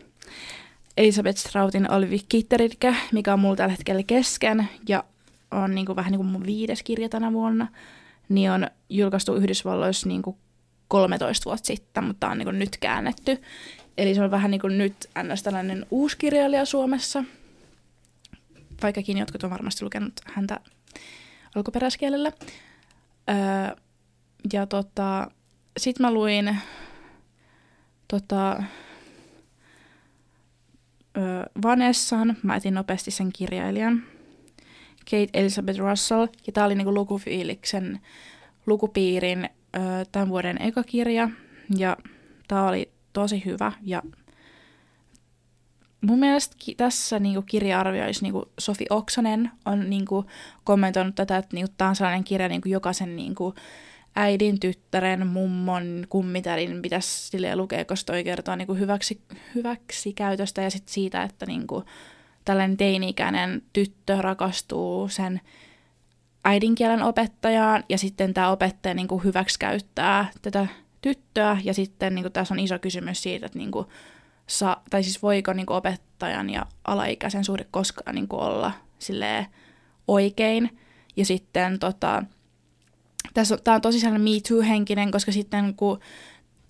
Elisabeth 1.00 1.40
Strautin 1.40 1.92
Olvi 1.92 2.20
Kitteridke, 2.30 2.96
mikä 3.12 3.34
on 3.34 3.40
mulla 3.40 3.56
tällä 3.56 3.72
hetkellä 3.72 4.04
kesken 4.04 4.70
ja 4.88 5.04
on 5.52 5.76
niin 5.76 5.86
kuin, 5.86 5.96
vähän 5.96 6.12
niin 6.12 6.20
kuin 6.20 6.32
mun 6.32 6.46
viides 6.46 6.84
kirja 6.84 7.10
tänä 7.10 7.34
vuonna, 7.34 7.68
niin 8.30 8.52
on 8.52 8.68
julkaistu 8.90 9.36
Yhdysvalloissa 9.36 10.08
niin 10.08 10.22
kuin 10.22 10.38
13 10.88 11.46
vuotta 11.46 11.68
sitten, 11.68 12.04
mutta 12.04 12.28
on 12.28 12.38
niin 12.38 12.60
nyt 12.60 12.78
käännetty. 12.78 13.42
Eli 13.98 14.16
se 14.16 14.24
on 14.24 14.32
vähän 14.32 14.52
niin 14.52 14.62
kuin 14.62 14.78
nyt 14.78 15.10
ns. 15.24 15.44
tällainen 15.44 15.86
uusi 15.92 16.18
kirjailija 16.18 16.66
Suomessa, 16.66 17.24
vaikkakin 18.82 19.18
jotkut 19.18 19.44
on 19.44 19.50
varmasti 19.50 19.84
lukenut 19.84 20.14
häntä 20.26 20.60
alkuperäiskielellä. 21.56 22.32
Öö, 23.30 23.76
ja 24.54 24.66
tota, 24.66 25.32
sit 25.78 26.00
mä 26.00 26.12
luin 26.12 26.58
tota, 28.08 28.64
Vanessan, 31.64 32.38
mä 32.44 32.56
etin 32.56 32.74
nopeasti 32.74 33.12
sen 33.12 33.30
kirjailijan, 33.34 34.04
Kate 35.12 35.28
Elizabeth 35.34 35.80
Russell, 35.80 36.28
ja 36.48 36.54
tää 36.54 36.66
oli 36.66 36.76
niinku 36.76 36.94
lukufiiliksen 36.94 38.00
lukupiirin 38.66 39.50
tämän 40.12 40.30
vuoden 40.30 40.62
eka 40.62 40.84
kirja, 40.84 41.30
ja 41.78 41.98
tämä 42.48 42.68
oli 42.68 42.92
tosi 43.14 43.46
hyvä, 43.46 43.72
ja 43.82 44.04
mun 46.02 46.20
mielestä 46.20 46.56
ki- 46.60 46.76
tässä 46.76 47.20
niinku 47.20 47.42
kirja-arvioissa 47.42 48.26
niinku 48.26 48.52
Sofi 48.60 48.86
Oksanen 48.90 49.52
on 49.66 49.90
niinku 49.90 50.26
kommentoinut 50.64 51.16
tätä, 51.16 51.38
että 51.38 51.56
niinku, 51.56 51.74
tämä 51.78 51.90
on 51.90 51.96
sellainen 51.96 52.24
kirja 52.24 52.48
niinku 52.48 52.70
jokaisen 52.70 53.16
niinku 53.16 53.54
äidin, 54.20 54.60
tyttären, 54.60 55.28
mummon, 55.28 56.06
kummitärin 56.10 56.82
pitäisi 56.82 57.30
silleen 57.30 57.58
lukea, 57.58 57.86
koska 57.86 58.14
toi 58.14 58.24
kertoo 58.24 58.56
niinku 58.56 58.74
hyväksi, 58.74 59.22
hyväksi 59.56 60.14
käytöstä 60.14 60.62
ja 60.62 60.70
sit 60.70 60.88
siitä, 60.88 61.24
että 61.24 61.46
niinku 61.46 61.84
tällainen 62.46 62.78
teini-ikäinen 62.78 63.62
tyttö 63.74 64.22
rakastuu 64.22 65.08
sen 65.08 65.42
äidinkielen 66.44 67.04
opettajaan 67.04 67.84
ja 67.90 67.98
sitten 67.98 68.34
tämä 68.34 68.52
opettaja 68.52 68.94
niin 68.94 69.08
kuin 69.08 69.24
hyväksikäyttää 69.24 70.32
tätä 70.42 70.68
tyttöä 71.02 71.58
ja 71.64 71.74
sitten 71.74 72.16
niin 72.16 72.24
kuin 72.24 72.34
tässä 72.34 72.54
on 72.54 72.60
iso 72.60 72.80
kysymys 72.80 73.24
siitä, 73.24 73.46
että 73.46 73.58
niin 73.58 73.72
kuin 73.72 73.88
sa, 74.48 74.78
tai 74.90 75.04
siis 75.04 75.22
voiko 75.24 75.54
niin 75.54 75.66
kuin 75.66 75.78
opettajan 75.78 76.50
ja 76.50 76.66
alaikäisen 76.86 77.44
suhde 77.44 77.66
koskaan 77.72 78.16
niin 78.16 78.28
kuin 78.28 78.42
olla 78.42 78.72
silleen 79.00 79.46
oikein. 80.08 80.80
Ja 81.16 81.26
sitten 81.26 81.80
tota, 81.80 82.24
tässä 83.34 83.56
on, 83.56 83.60
tämä 83.64 83.76
on 83.76 83.82
tosi 83.82 84.00
sellainen 84.00 84.22
Me 84.22 84.40
Too-henkinen, 84.48 85.12
koska 85.12 85.32
sitten 85.32 85.76
kun 85.76 86.00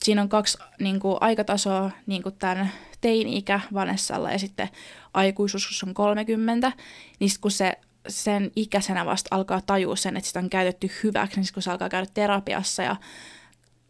siinä 0.04 0.22
on 0.22 0.30
kaksi 0.30 0.58
niin 0.80 1.00
kuin, 1.00 1.18
aikatasoa 1.22 1.92
niin 2.06 2.24
kuin 2.24 2.36
tämän 2.36 2.72
teini-ikä 3.02 3.60
Vanessalla 3.74 4.32
ja 4.32 4.40
sitten 4.40 4.70
aikuisuus, 5.14 5.80
kun 5.80 5.90
on 5.90 5.94
30, 5.94 6.72
niin 7.20 7.32
kun 7.42 7.52
se 7.52 7.74
sen 8.08 8.52
ikäisenä 8.56 9.06
vasta 9.06 9.36
alkaa 9.36 9.62
tajua 9.62 9.96
sen, 9.96 10.18
että 10.18 10.28
sitä 10.28 10.40
on 10.40 10.50
käytetty 10.50 10.92
hyväksi, 11.04 11.40
niin 11.40 11.54
kun 11.54 11.64
se 11.64 11.72
alkaa 11.72 11.90
käydä 11.90 12.08
terapiassa 12.14 12.84
ja 12.84 12.96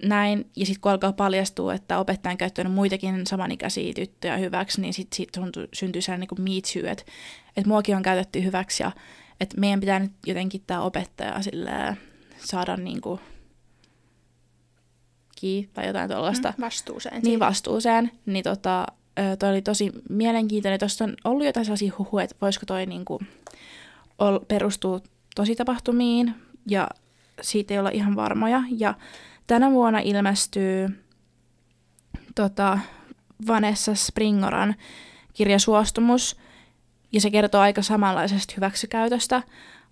näin, 0.04 0.52
ja 0.56 0.66
sitten 0.66 0.82
kun 0.82 0.92
alkaa 0.92 1.14
paljastua, 1.14 1.74
että 1.74 2.00
opettaja 2.00 2.36
on 2.66 2.72
muitakin 2.72 3.28
samanikäisiä 3.28 3.94
tyttöjä 3.94 4.38
hyväksi, 4.38 4.82
niin 4.82 4.94
sitten 4.94 5.18
sit 5.18 5.30
syntyy 5.74 6.02
sellainen 6.02 6.28
niin 6.38 6.56
me 6.56 6.82
too, 6.82 6.92
että, 6.92 7.04
että 7.58 7.70
muakin 7.70 7.96
on 7.96 8.04
käytetty 8.04 8.44
hyväksi, 8.44 8.84
ja 8.84 8.92
että 9.40 9.60
meidän 9.60 9.80
pitää 9.80 10.00
nyt 10.00 10.12
jotenkin 10.26 10.64
tämä 10.68 10.82
opettaja 10.82 11.42
sille 11.42 11.98
saada 12.46 12.78
niin 12.78 13.02
kuin 13.02 13.20
ki 15.36 15.70
tai 15.74 15.88
jotain 15.88 16.10
tuollaista. 16.10 16.54
Mm, 16.58 16.62
vastuuseen. 16.62 17.22
Niin, 17.22 17.40
vastuuseen. 17.40 18.12
Niin 18.26 18.44
tota, 18.44 18.86
toi 19.40 19.50
oli 19.50 19.62
tosi 19.62 19.92
mielenkiintoinen. 20.10 20.80
Tuossa 20.80 21.04
on 21.04 21.16
ollut 21.24 21.46
jotain 21.46 21.66
sellaisia 21.66 21.94
huhuja, 21.98 22.24
että 22.24 22.36
voisiko 22.42 22.66
toi 22.66 22.86
niinku 22.86 23.20
ol, 24.20 24.40
perustuu 24.40 25.02
tositapahtumiin 25.36 26.36
ja 26.70 26.88
siitä 27.42 27.74
ei 27.74 27.80
olla 27.80 27.90
ihan 27.90 28.16
varmoja. 28.16 28.64
Ja 28.78 28.94
tänä 29.48 29.72
vuonna 29.72 30.00
ilmestyy 30.00 31.04
tota, 32.36 32.80
Vanessa 33.48 33.96
Springoran 33.96 34.76
kirja 35.34 35.60
Suostumus, 35.60 36.38
ja 37.12 37.22
se 37.22 37.32
kertoo 37.32 37.62
aika 37.62 37.82
samanlaisesta 37.82 38.54
hyväksikäytöstä, 38.58 39.44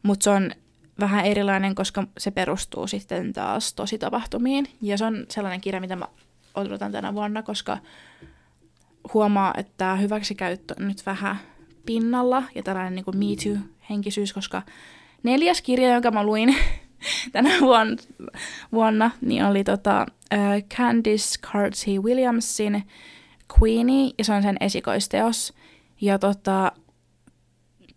mutta 0.04 0.24
se 0.24 0.30
on 0.30 0.51
vähän 1.00 1.25
erilainen, 1.25 1.75
koska 1.75 2.04
se 2.18 2.32
perustuu 2.32 2.88
sitten 2.88 3.34
taas 3.34 3.74
tositapahtumiin. 3.74 4.68
Ja 4.82 4.98
se 4.98 5.06
on 5.06 5.25
sellainen 5.30 5.62
kirja, 5.62 5.82
mitä 5.82 5.96
mä 5.96 6.08
odotan 6.56 6.92
tänä 6.92 7.13
vuonna, 7.13 7.44
koska 7.44 7.77
huomaa, 9.13 9.54
että 9.58 9.74
tämä 9.77 9.96
hyväksikäyttö 9.96 10.75
on 10.80 10.88
nyt 10.88 11.06
vähän 11.06 11.38
pinnalla 11.86 12.44
ja 12.56 12.63
tällainen 12.63 12.96
niin 12.96 13.06
kuin 13.06 13.18
Me 13.18 13.25
Too-henkisyys, 13.25 14.34
koska 14.34 14.62
neljäs 15.24 15.62
kirja, 15.62 15.94
jonka 15.94 16.12
mä 16.12 16.24
luin 16.24 16.56
tänä 17.32 17.50
vuonna, 17.62 17.96
vuonna 18.72 19.12
niin 19.22 19.46
oli 19.46 19.63
tota, 19.63 20.06
uh, 20.34 20.68
Candice 20.77 21.39
Carty 21.42 21.92
Williamsin 22.01 22.84
Queenie, 23.60 24.12
ja 24.18 24.24
se 24.24 24.34
on 24.34 24.44
sen 24.44 24.58
esikoisteos. 24.60 25.54
Ja 26.01 26.20
tota, 26.20 26.72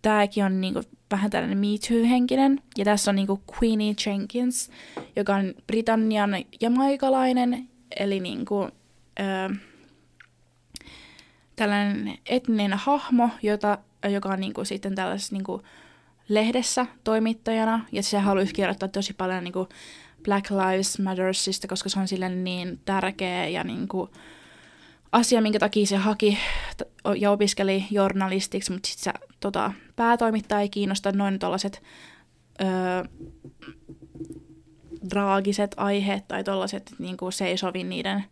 tämäkin 0.03 0.45
on 0.45 0.61
niinku 0.61 0.83
vähän 1.11 1.31
tällainen 1.31 1.59
Me 1.59 1.67
Too-henkinen. 1.89 2.61
Ja 2.79 2.85
tässä 2.85 3.11
on 3.11 3.15
niinku 3.15 3.41
Queenie 3.53 3.95
Jenkins, 4.07 4.71
joka 5.17 5.35
on 5.35 5.55
Britannian 5.67 6.31
jamaikalainen, 6.61 7.69
eli 7.97 8.21
niinku, 8.21 8.69
ö, 9.21 9.55
tällainen 11.57 12.19
etninen 12.27 12.73
hahmo, 12.73 13.29
jota, 13.43 13.79
joka 14.09 14.29
on 14.29 14.41
niinku 14.41 14.65
sitten 14.65 14.95
tällaisessa 14.95 15.37
niinku 15.37 15.63
lehdessä 16.29 16.87
toimittajana, 17.05 17.85
ja 17.93 18.03
se 18.03 18.19
haluaisi 18.19 18.55
kirjoittaa 18.55 18.89
tosi 18.89 19.13
paljon 19.13 19.45
niinku 19.45 19.69
Black 20.23 20.51
Lives 20.51 20.99
Mattersista, 20.99 21.69
koska 21.69 21.89
se 21.89 22.01
on 22.01 22.09
sille 22.09 22.29
niin 22.29 22.81
tärkeä 22.85 23.49
ja 23.49 23.65
niinku 23.65 24.11
asia, 25.13 25.41
minkä 25.41 25.59
takia 25.59 25.87
se 25.87 25.97
haki 25.97 26.39
ja 27.17 27.31
opiskeli 27.31 27.85
journalistiksi, 27.91 28.73
mutta 28.73 28.89
sitten 28.89 29.05
se 29.05 29.27
tota, 29.41 29.73
päätoimittaja 29.97 30.61
ei 30.61 30.69
kiinnosta 30.69 31.13
noin 31.13 31.39
tuollaiset 31.39 31.83
draagiset 35.11 35.75
aiheet 35.77 36.29
tai 36.29 36.45
tuollaiset, 36.45 36.95
niin 36.99 37.17
se 37.31 37.47
ei 37.47 37.57
sovi 37.57 37.85
niiden 37.85 38.25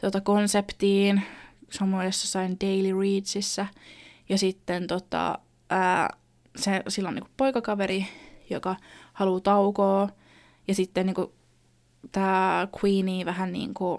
tota, 0.00 0.20
konseptiin, 0.20 1.22
samoin 1.70 2.06
jossain 2.06 2.56
Daily 2.60 3.00
Readsissä. 3.00 3.66
Ja 4.28 4.38
sitten 4.38 4.86
tota, 4.86 5.38
ää, 5.70 6.16
se, 6.56 6.82
sillä 6.88 7.08
on 7.08 7.14
niin 7.14 7.24
poikakaveri, 7.36 8.06
joka 8.50 8.76
haluaa 9.12 9.40
taukoa. 9.40 10.08
Ja 10.68 10.74
sitten 10.74 11.06
niin 11.06 11.32
tämä 12.12 12.68
Queenie 12.76 13.24
vähän 13.24 13.52
niin 13.52 13.74
kuin 13.74 13.98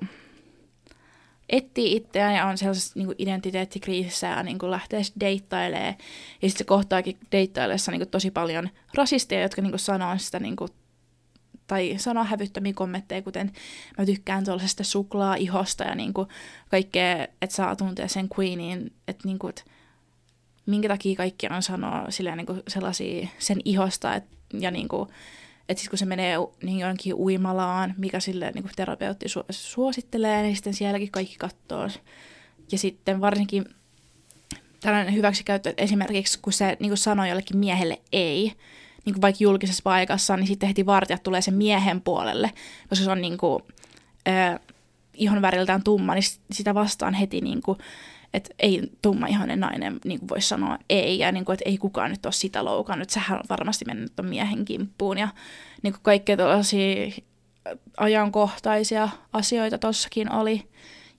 etsii 1.50 1.96
itseään 1.96 2.36
ja 2.36 2.46
on 2.46 2.58
sellaisessa 2.58 3.00
niin 3.00 3.15
identiteettikriisissä 3.18 4.27
ja 4.27 4.44
niin 4.44 4.60
kuin 4.60 4.72
lähtee 4.72 5.01
deittailemaan. 5.20 5.96
Ja 6.41 6.50
sitten 6.50 6.58
se 6.58 6.63
kohtaakin 6.63 7.18
deittailessa 7.32 7.91
niin 7.91 8.10
tosi 8.10 8.32
paljon 8.32 8.70
rasisteja, 8.94 9.41
jotka 9.41 9.62
niin 9.62 9.72
kuin 9.72 9.79
sanoo 9.79 10.18
sitä 10.18 10.39
niin 10.39 10.56
kuin 10.56 10.70
tai 11.70 11.96
sanoa 11.98 12.24
hävyttömiä 12.24 12.74
kommentteja, 12.74 13.22
kuten 13.22 13.51
mä 13.98 14.06
tykkään 14.06 14.46
tuollaisesta 14.46 14.84
suklaa-ihosta 14.84 15.84
ja 15.84 15.96
niin 15.96 16.13
kuin 16.13 16.27
kaikkea, 16.70 17.27
että 17.41 17.56
saa 17.56 17.75
tuntea 17.75 18.08
sen 18.08 18.27
queenin, 18.39 18.94
että, 19.08 19.27
niin 19.27 19.39
kuin, 19.39 19.50
että 19.50 19.63
minkä 20.65 20.88
takia 20.88 21.15
kaikki 21.15 21.48
on 21.48 21.63
sanoa 21.63 22.08
niin 22.36 22.46
kuin 22.46 22.63
sellaisia 22.68 23.27
sen 23.39 23.62
ihosta, 23.65 24.15
et, 24.15 24.24
ja 24.60 24.72
niin 24.72 24.88
kuin, 24.88 25.10
että 25.70 25.82
sitten 25.82 25.90
kun 25.90 25.98
se 25.98 26.06
menee 26.06 26.36
niin 26.64 26.80
jonkin 26.80 27.14
uimalaan, 27.14 27.94
mikä 27.98 28.20
sille 28.20 28.52
niin 28.52 28.70
terapeutti 28.76 29.26
su- 29.26 29.46
suosittelee, 29.50 30.42
niin 30.42 30.56
sitten 30.56 30.74
sielläkin 30.74 31.12
kaikki 31.12 31.36
katsoo. 31.38 31.88
Ja 32.72 32.78
sitten 32.78 33.22
varsinkin 33.22 33.66
tällainen 34.80 35.14
hyväksikäyttö, 35.14 35.70
että 35.70 35.84
esimerkiksi 35.84 36.40
kun 36.42 36.54
se 36.54 36.78
niin 36.80 36.90
kuin 36.90 36.98
sanoo 36.98 37.26
jollekin 37.26 37.58
miehelle 37.58 38.00
ei, 38.12 38.54
niin 39.06 39.14
kuin 39.14 39.22
vaikka 39.22 39.44
julkisessa 39.44 39.82
paikassa, 39.84 40.38
niin 40.38 40.48
sitten 40.48 40.68
heti 40.68 40.86
vartijat 40.86 41.24
tulee 41.24 41.42
sen 41.42 41.54
miehen 41.54 42.02
puolelle, 42.02 42.52
koska 42.90 43.06
se 43.06 43.12
on 43.12 43.22
niin 43.22 43.38
kuin, 43.38 43.64
äh, 44.28 44.60
ihon 45.14 45.42
väriltään 45.42 45.84
tumma, 45.84 46.14
niin 46.14 46.24
sitä 46.52 46.74
vastaan 46.74 47.14
heti 47.14 47.42
niin 47.42 47.62
kuin, 47.62 47.78
että 48.33 48.50
ei 48.59 48.91
tumma 49.01 49.27
ihanen 49.27 49.59
nainen 49.59 50.00
niin 50.05 50.19
kuin 50.19 50.29
voisi 50.29 50.48
sanoa 50.48 50.77
ei, 50.89 51.19
ja 51.19 51.31
niin 51.31 51.45
kuin, 51.45 51.53
että 51.53 51.69
ei 51.69 51.77
kukaan 51.77 52.12
nyt 52.12 52.25
ole 52.25 52.33
sitä 52.33 52.65
loukannut, 52.65 53.09
sähän 53.09 53.39
on 53.39 53.45
varmasti 53.50 53.86
mennyt 53.86 54.15
tuon 54.15 54.29
miehen 54.29 54.65
kimppuun, 54.65 55.17
ja 55.17 55.27
niin 55.81 55.93
kuin 55.93 56.03
kaikkea 56.03 56.38
tällaisia 56.38 57.12
ajankohtaisia 57.98 59.09
asioita 59.33 59.77
tossakin 59.77 60.31
oli. 60.31 60.69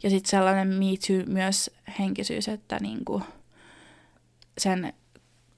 Ja 0.03 0.11
sitten 0.11 0.31
sellainen 0.31 0.69
Me 0.69 0.87
Too 1.07 1.35
myös 1.35 1.71
henkisyys, 1.99 2.49
että 2.49 2.79
niinku 2.81 3.23
sen 4.59 4.93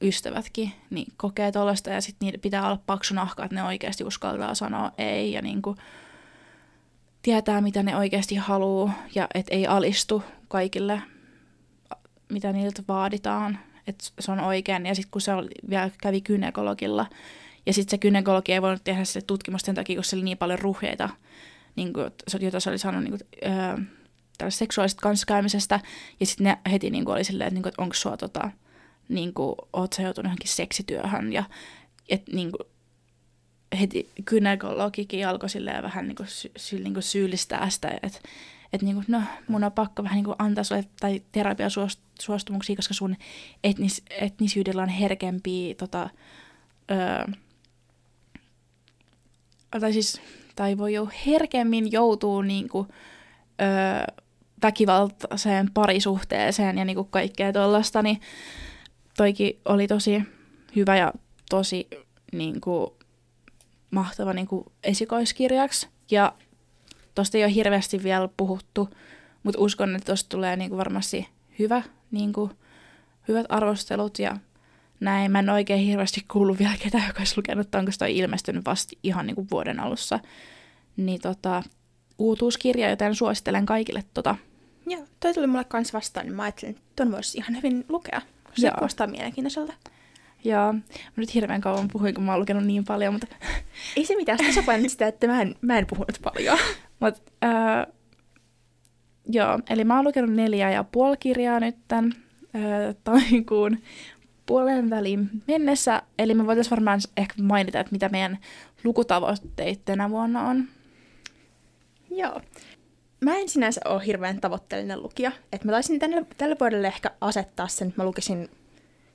ystävätkin 0.02 0.72
niin 0.90 1.12
kokee 1.16 1.52
tuollaista 1.52 1.90
ja 1.90 2.00
sitten 2.00 2.26
niitä 2.26 2.38
pitää 2.38 2.66
olla 2.66 2.80
paksu 2.86 3.14
nahka, 3.14 3.44
että 3.44 3.54
ne 3.54 3.62
oikeasti 3.62 4.04
uskaltaa 4.04 4.54
sanoa 4.54 4.92
ei 4.98 5.32
ja 5.32 5.42
niinku 5.42 5.76
tietää, 7.22 7.60
mitä 7.60 7.82
ne 7.82 7.96
oikeasti 7.96 8.34
haluaa 8.34 8.94
ja 9.14 9.28
et 9.34 9.46
ei 9.50 9.66
alistu 9.66 10.22
kaikille, 10.48 11.02
mitä 12.32 12.52
niiltä 12.52 12.82
vaaditaan. 12.88 13.58
Että 13.86 14.04
se 14.20 14.32
on 14.32 14.40
oikein. 14.40 14.86
Ja 14.86 14.94
sitten 14.94 15.10
kun 15.10 15.20
se 15.20 15.32
oli, 15.32 15.48
vielä 15.70 15.90
kävi 16.02 16.20
kynekologilla, 16.20 17.06
ja 17.66 17.72
sitten 17.72 17.90
se 17.90 17.98
kynekologi 17.98 18.52
ei 18.52 18.62
voinut 18.62 18.84
tehdä 18.84 19.04
sitä 19.04 19.26
tutkimusta 19.26 19.66
sen 19.66 19.74
takia, 19.74 19.96
kun 19.96 20.04
se 20.04 20.16
oli 20.16 20.24
niin 20.24 20.38
paljon 20.38 20.58
ruhjeita, 20.58 21.08
niin 21.76 21.92
kuin, 21.92 22.10
jota 22.40 22.60
se 22.60 22.70
oli 22.70 22.78
saanut 22.78 23.04
niin 23.04 23.18
kuin, 23.18 23.52
öö, 23.52 24.50
seksuaalisesta 24.50 25.02
kanssakäymisestä. 25.02 25.80
Ja 26.20 26.26
sitten 26.26 26.44
ne 26.44 26.58
heti 26.70 26.90
niin 26.90 27.04
kuin, 27.04 27.14
oli 27.14 27.24
silleen, 27.24 27.48
että, 27.48 27.54
niin 27.54 27.62
kuin, 27.62 27.70
että 27.70 27.82
onko 27.82 27.94
sua 27.94 28.16
tota, 28.16 28.50
niin 29.08 29.34
kuin, 29.34 29.54
oot 29.72 29.92
sä 29.92 30.02
joutunut 30.02 30.26
johonkin 30.26 30.48
seksityöhön. 30.48 31.32
Ja 31.32 31.44
et, 32.08 32.22
niin 32.32 32.52
kuin, 32.52 32.68
heti 33.80 34.10
kynekologikin 34.24 35.28
alkoi 35.28 35.50
silleen 35.50 35.82
vähän 35.82 36.08
niin 36.08 36.16
kuin, 36.16 36.28
sy, 36.28 36.50
sy, 36.56 36.78
niin 36.78 36.94
kuin 36.94 37.02
syyllistää 37.02 37.70
sitä, 37.70 37.90
että 38.02 38.18
että 38.72 38.86
niinku, 38.86 39.02
no, 39.08 39.22
mun 39.48 39.64
on 39.64 39.72
pakko 39.72 40.02
vähän 40.02 40.16
niinku 40.16 40.34
antaa 40.38 40.64
sulle 40.64 40.84
tai 41.00 41.22
terapiasuostumuksia, 41.32 42.76
koska 42.76 42.94
sun 42.94 43.16
etnis, 43.64 44.02
etnisyydellä 44.10 44.82
on 44.82 44.88
herkempi 44.88 45.74
tota, 45.78 46.10
öö, 46.90 47.32
tai 49.80 49.92
siis, 49.92 50.20
tai 50.56 50.78
voi 50.78 50.94
jo 50.94 51.08
herkemmin 51.26 51.92
joutuu 51.92 52.42
niinku, 52.42 52.86
öö, 53.62 54.14
väkivaltaiseen 54.62 55.70
parisuhteeseen 55.74 56.78
ja 56.78 56.84
niinku 56.84 57.04
kaikkea 57.04 57.52
tuollaista, 57.52 58.02
niin 58.02 58.20
toikin 59.16 59.60
oli 59.64 59.86
tosi 59.86 60.22
hyvä 60.76 60.96
ja 60.96 61.12
tosi 61.50 61.88
niinku, 62.32 62.96
mahtava 63.90 64.32
niinku, 64.32 64.72
esikoiskirjaksi. 64.84 65.88
Ja 66.10 66.32
tosta 67.14 67.38
ei 67.38 67.44
ole 67.44 67.54
hirveästi 67.54 68.02
vielä 68.02 68.28
puhuttu, 68.36 68.88
mutta 69.42 69.60
uskon, 69.60 69.96
että 69.96 70.12
tosta 70.12 70.28
tulee 70.28 70.56
niinku, 70.56 70.76
varmasti 70.76 71.28
hyvä, 71.58 71.82
niinku, 72.10 72.50
hyvät 73.28 73.46
arvostelut 73.48 74.18
ja 74.18 74.36
näin. 75.00 75.32
Mä 75.32 75.38
en 75.38 75.50
oikein 75.50 75.80
hirveästi 75.80 76.24
kuullut 76.32 76.58
vielä 76.58 76.76
ketään, 76.82 77.06
joka 77.06 77.20
olisi 77.20 77.36
lukenut 77.36 77.70
tämän, 77.70 77.86
koska 77.86 78.04
toi 78.04 78.16
ilmestynyt 78.16 78.64
vasta 78.64 78.96
ihan 79.02 79.26
niin 79.26 79.34
kuin 79.34 79.48
vuoden 79.50 79.80
alussa. 79.80 80.20
Niin 80.96 81.20
tota, 81.20 81.62
uutuuskirja, 82.18 82.90
joten 82.90 83.14
suosittelen 83.14 83.66
kaikille 83.66 84.04
tota. 84.14 84.36
Joo, 84.86 85.02
toi 85.20 85.34
tuli 85.34 85.46
mulle 85.46 85.64
kans 85.64 85.92
vastaan, 85.92 86.26
niin 86.26 86.36
mä 86.36 86.42
ajattelin, 86.42 86.76
että 86.76 86.82
ton 86.96 87.12
voisi 87.12 87.38
ihan 87.38 87.56
hyvin 87.56 87.84
lukea, 87.88 88.20
koska 88.44 88.60
se 88.60 88.70
kuulostaa 88.70 89.06
mielenkiintoiselta. 89.06 89.72
Joo, 90.44 90.72
mä 90.72 90.82
nyt 91.16 91.34
hirveän 91.34 91.60
kauan 91.60 91.88
puhuin, 91.92 92.14
kun 92.14 92.24
mä 92.24 92.32
oon 92.32 92.40
lukenut 92.40 92.64
niin 92.64 92.84
paljon, 92.84 93.14
mutta... 93.14 93.26
Ei 93.96 94.04
se 94.04 94.16
mitään, 94.16 94.38
sitä 94.38 94.62
sä 94.62 94.88
sitä, 94.88 95.06
että 95.06 95.26
mä 95.26 95.42
en, 95.42 95.54
mä 95.60 95.78
en 95.78 95.86
puhunut 95.86 96.18
paljon. 96.22 96.58
Mut, 97.02 97.22
äh, 97.44 97.86
joo, 99.26 99.58
eli 99.70 99.84
mä 99.84 99.96
oon 99.96 100.04
lukenut 100.04 100.34
neljä 100.34 100.70
ja 100.70 100.84
puoli 100.84 101.16
kirjaa 101.16 101.60
nytten 101.60 102.14
äh, 102.56 102.94
taikuun 103.04 103.78
puolen 104.46 104.90
väliin 104.90 105.30
mennessä. 105.46 106.02
Eli 106.18 106.34
me 106.34 106.46
voitaisiin 106.46 106.70
varmaan 106.70 107.00
ehkä 107.16 107.42
mainita, 107.42 107.80
että 107.80 107.92
mitä 107.92 108.08
meidän 108.08 108.38
lukutavoitteet 108.84 109.84
tänä 109.84 110.10
vuonna 110.10 110.48
on. 110.48 110.64
Joo. 112.10 112.40
Mä 113.20 113.36
en 113.36 113.48
sinänsä 113.48 113.80
ole 113.84 114.06
hirveän 114.06 114.40
tavoitteellinen 114.40 115.02
lukija. 115.02 115.32
Että 115.52 115.66
mä 115.66 115.72
taisin 115.72 115.98
tänne, 115.98 116.26
tälle 116.36 116.56
vuodelle 116.60 116.86
ehkä 116.86 117.10
asettaa 117.20 117.68
sen, 117.68 117.88
että 117.88 118.02
mä 118.02 118.06
lukisin 118.06 118.48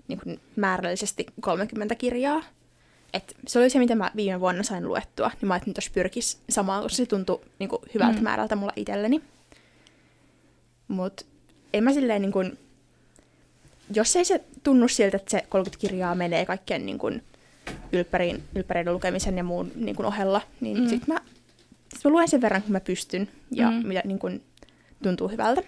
niin 0.08 0.20
kuin 0.24 0.40
määrällisesti 0.56 1.26
30 1.42 1.96
kirjaa. 1.96 2.44
Et 3.14 3.36
se 3.48 3.60
oli 3.60 3.70
se, 3.70 3.80
mitä 3.80 3.96
mä 3.96 4.12
viime 4.16 4.40
vuonna 4.40 4.64
sain 4.64 4.88
luettua. 4.88 5.32
Niin 5.42 5.48
mä 5.48 5.54
ajattelin, 5.54 5.72
että 5.72 5.78
jos 5.86 5.90
pyrkisi 5.90 6.38
samaan, 6.50 6.84
koska 6.84 6.96
se 6.96 7.06
tuntui 7.06 7.42
niin 7.60 7.70
kuin 7.70 7.82
hyvältä 7.94 8.18
mm. 8.18 8.24
määrältä 8.24 8.56
mulla 8.56 8.74
itselleni. 8.76 9.22
Mutta 10.88 11.26
en 11.74 11.84
mä 11.84 11.94
silleen 11.94 12.22
niin 12.22 12.32
kuin, 12.32 12.58
jos 13.94 14.16
ei 14.16 14.26
se 14.26 14.44
tunnu 14.64 14.88
siltä, 14.88 15.18
että 15.18 15.32
se 15.32 15.46
30 15.50 15.82
kirjaa 15.82 16.16
menee 16.16 16.46
kaikkien 16.46 16.86
niin 16.86 16.98
kuin, 16.98 17.24
ylppäriin, 17.92 18.44
ylppäreiden 18.56 18.94
lukemisen 18.94 19.38
ja 19.38 19.44
muun 19.44 19.72
niin 19.76 19.96
kuin, 19.96 20.06
ohella, 20.06 20.42
niin 20.62 20.82
mm. 20.82 20.88
sitten 20.88 21.14
mä, 21.14 21.22
sit 21.94 22.04
mä 22.04 22.12
luen 22.12 22.30
sen 22.30 22.42
verran, 22.42 22.62
kun 22.62 22.72
mä 22.72 22.80
pystyn 22.80 23.30
ja 23.52 23.72
mm. 23.72 23.88
mitä 23.88 24.02
niin 24.06 24.20
kuin, 24.20 24.44
tuntuu 25.04 25.28
hyvältä. 25.28 25.62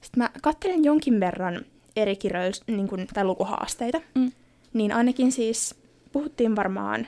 Sitten 0.00 0.22
mä 0.22 0.30
katselen 0.42 0.84
jonkin 0.84 1.20
verran 1.20 1.64
eri 1.96 2.16
kirjoja 2.16 2.50
niin 2.66 2.88
kuin, 2.88 3.06
tai 3.14 3.24
lukuhaasteita. 3.24 4.00
Mm. 4.14 4.32
Niin 4.72 4.92
ainakin 4.92 5.32
siis 5.32 5.74
puhuttiin 6.12 6.56
varmaan, 6.56 7.06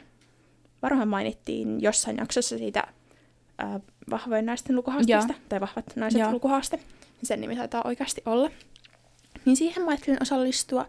varmaan 0.83 1.09
mainittiin 1.09 1.81
jossain 1.81 2.17
jaksossa 2.17 2.59
siitä 2.59 2.85
äh, 3.63 3.81
vahvojen 4.11 4.47
naisten 4.47 4.77
lukuhaasteesta, 4.77 5.33
ja. 5.33 5.39
tai 5.49 5.61
vahvat 5.61 5.97
naiset 5.97 6.21
ja. 6.21 6.33
lukuhaaste. 6.33 6.81
Sen 7.23 7.41
nimi 7.41 7.57
taitaa 7.57 7.83
oikeasti 7.85 8.23
olla. 8.27 8.51
Niin 9.45 9.57
siihen 9.57 9.83
mä 9.83 9.91
ajattelin 9.91 10.23
osallistua. 10.23 10.87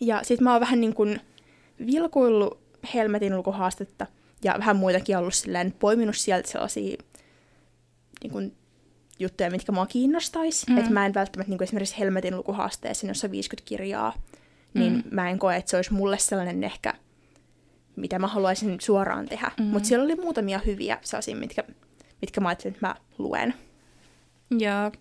Ja 0.00 0.20
sit 0.22 0.40
mä 0.40 0.52
oon 0.52 0.60
vähän 0.60 0.80
niin 0.80 0.94
kuin 0.94 1.20
vilkuillut 1.86 2.58
Helmetin 2.94 3.36
lukuhaastetta 3.36 4.06
ja 4.44 4.54
vähän 4.58 4.76
muitakin 4.76 5.16
ollut 5.16 5.34
silleen 5.34 5.72
poiminut 5.72 6.16
sieltä 6.16 6.48
sellaisia 6.50 6.96
niin 8.22 8.32
kuin, 8.32 8.56
juttuja, 9.18 9.50
mitkä 9.50 9.72
mua 9.72 9.86
kiinnostaisi. 9.86 10.70
Mm. 10.70 10.78
Että 10.78 10.90
mä 10.90 11.06
en 11.06 11.14
välttämättä 11.14 11.50
niin 11.50 11.58
kuin 11.58 11.66
esimerkiksi 11.66 11.98
Helmetin 11.98 12.36
lukuhaasteessa, 12.36 13.06
jossa 13.06 13.26
on 13.26 13.30
50 13.30 13.68
kirjaa, 13.68 14.14
niin 14.74 14.92
mm. 14.92 15.02
mä 15.10 15.30
en 15.30 15.38
koe, 15.38 15.56
että 15.56 15.70
se 15.70 15.76
olisi 15.76 15.92
mulle 15.92 16.18
sellainen 16.18 16.64
ehkä, 16.64 16.94
mitä 17.96 18.18
mä 18.18 18.26
haluaisin 18.26 18.80
suoraan 18.80 19.26
tehdä. 19.26 19.50
Mm. 19.60 19.64
Mutta 19.64 19.88
siellä 19.88 20.04
oli 20.04 20.14
muutamia 20.14 20.60
hyviä 20.66 20.98
sellaisia, 21.02 21.36
mitkä, 21.36 21.64
mitkä 22.20 22.40
mä 22.40 22.48
ajattelin, 22.48 22.74
että 22.74 22.86
mä 22.86 22.94
luen. 23.18 23.54
Joo. 24.50 24.92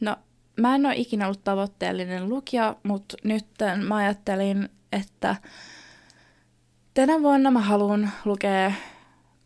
No 0.00 0.16
mä 0.60 0.74
en 0.74 0.86
ole 0.86 0.94
ikinä 0.96 1.24
ollut 1.24 1.44
tavoitteellinen 1.44 2.28
lukija, 2.28 2.76
mutta 2.82 3.16
nyt 3.24 3.46
mä 3.86 3.96
ajattelin, 3.96 4.68
että 4.92 5.36
tänä 6.94 7.22
vuonna 7.22 7.50
mä 7.50 7.60
haluan 7.60 8.10
lukea 8.24 8.72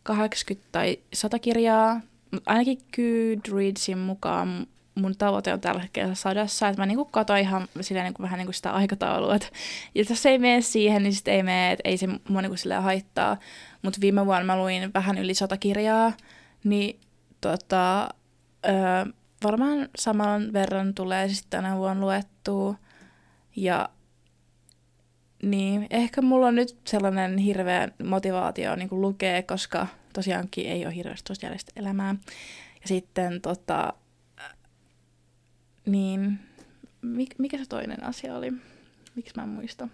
80 0.03 0.69
tai 0.71 0.99
100 1.13 1.39
kirjaa. 1.39 2.01
Ainakin 2.45 2.77
Goodreadsin 2.95 3.97
mukaan 3.97 4.67
mun 4.95 5.15
tavoite 5.17 5.53
on 5.53 5.61
tällä 5.61 5.81
hetkellä 5.81 6.15
sadassa, 6.15 6.67
että 6.67 6.81
mä 6.81 6.85
niinku 6.85 7.05
katsoin 7.05 7.41
ihan 7.41 7.67
silleen 7.81 8.03
niinku, 8.03 8.23
vähän 8.23 8.37
niinku 8.37 8.53
sitä 8.53 8.71
aikataulua, 8.71 9.35
että 9.35 9.47
jos 9.95 10.25
ei 10.25 10.39
mene 10.39 10.61
siihen, 10.61 11.03
niin 11.03 11.13
sitten 11.13 11.33
ei 11.33 11.43
mene, 11.43 11.71
että 11.71 11.89
ei 11.89 11.97
se 11.97 12.07
mua 12.29 12.41
niinku 12.41 12.57
silleen 12.57 12.83
haittaa. 12.83 13.37
Mutta 13.81 14.01
viime 14.01 14.25
vuonna 14.25 14.43
mä 14.43 14.57
luin 14.57 14.93
vähän 14.93 15.17
yli 15.17 15.33
sata 15.33 15.57
kirjaa, 15.57 16.13
niin 16.63 16.99
tota, 17.41 18.09
öö, 18.65 19.05
varmaan 19.43 19.89
saman 19.97 20.53
verran 20.53 20.93
tulee 20.93 21.29
sitten 21.29 21.49
tänä 21.49 21.77
vuonna 21.77 22.05
luettua. 22.05 22.75
Ja 23.55 23.89
niin, 25.43 25.87
ehkä 25.89 26.21
mulla 26.21 26.47
on 26.47 26.55
nyt 26.55 26.77
sellainen 26.87 27.37
hirveä 27.37 27.89
motivaatio 28.03 28.75
niin 28.75 28.89
kuin 28.89 29.01
lukea, 29.01 29.43
koska 29.43 29.87
tosiaankin 30.13 30.65
ei 30.65 30.85
ole 30.85 30.95
hirveästi 30.95 31.27
sosiaalista 31.27 31.71
elämää. 31.75 32.15
Ja 32.81 32.87
sitten 32.87 33.41
tota, 33.41 33.93
niin, 35.91 36.39
mikä 37.37 37.57
se 37.57 37.65
toinen 37.69 38.03
asia 38.03 38.35
oli? 38.35 38.53
Miksi 39.15 39.33
mä 39.35 39.43
en 39.43 39.49
muista? 39.49 39.87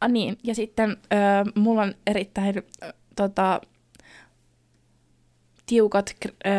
Ah, 0.00 0.10
niin, 0.10 0.38
ja 0.42 0.54
sitten 0.54 0.90
ö, 0.90 1.52
mulla 1.54 1.82
on 1.82 1.94
erittäin 2.06 2.58
ö, 2.58 2.92
tota, 3.16 3.60
tiukat, 5.66 6.14
ö, 6.26 6.50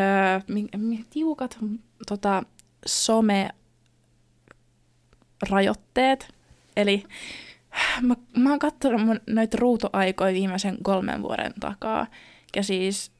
mi, 0.48 0.66
mi, 0.76 1.04
tiukat 1.10 1.58
tota, 2.06 2.42
some 2.86 3.50
rajoitteet. 5.50 6.34
Eli 6.76 7.04
mä, 8.02 8.14
mä 8.36 8.50
oon 8.50 8.58
katsonut 8.58 9.06
mun 9.06 9.20
noita 9.26 9.56
ruutuaikoja 9.60 10.34
viimeisen 10.34 10.78
kolmen 10.82 11.22
vuoden 11.22 11.52
takaa. 11.60 12.06
Ja 12.56 12.62
siis 12.62 13.12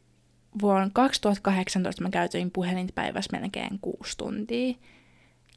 vuonna 0.61 0.91
2018 0.93 2.03
mä 2.03 2.11
käytin 2.11 2.51
puhelinta 2.51 2.93
päivässä 2.93 3.39
melkein 3.39 3.79
kuusi 3.81 4.17
tuntia. 4.17 4.75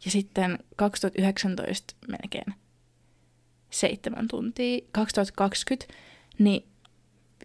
Ja 0.05 0.11
sitten 0.11 0.59
2019 0.75 1.95
melkein 2.07 2.53
seitsemän 3.69 4.27
tuntia. 4.27 4.79
2020, 4.91 5.93
niin 6.39 6.65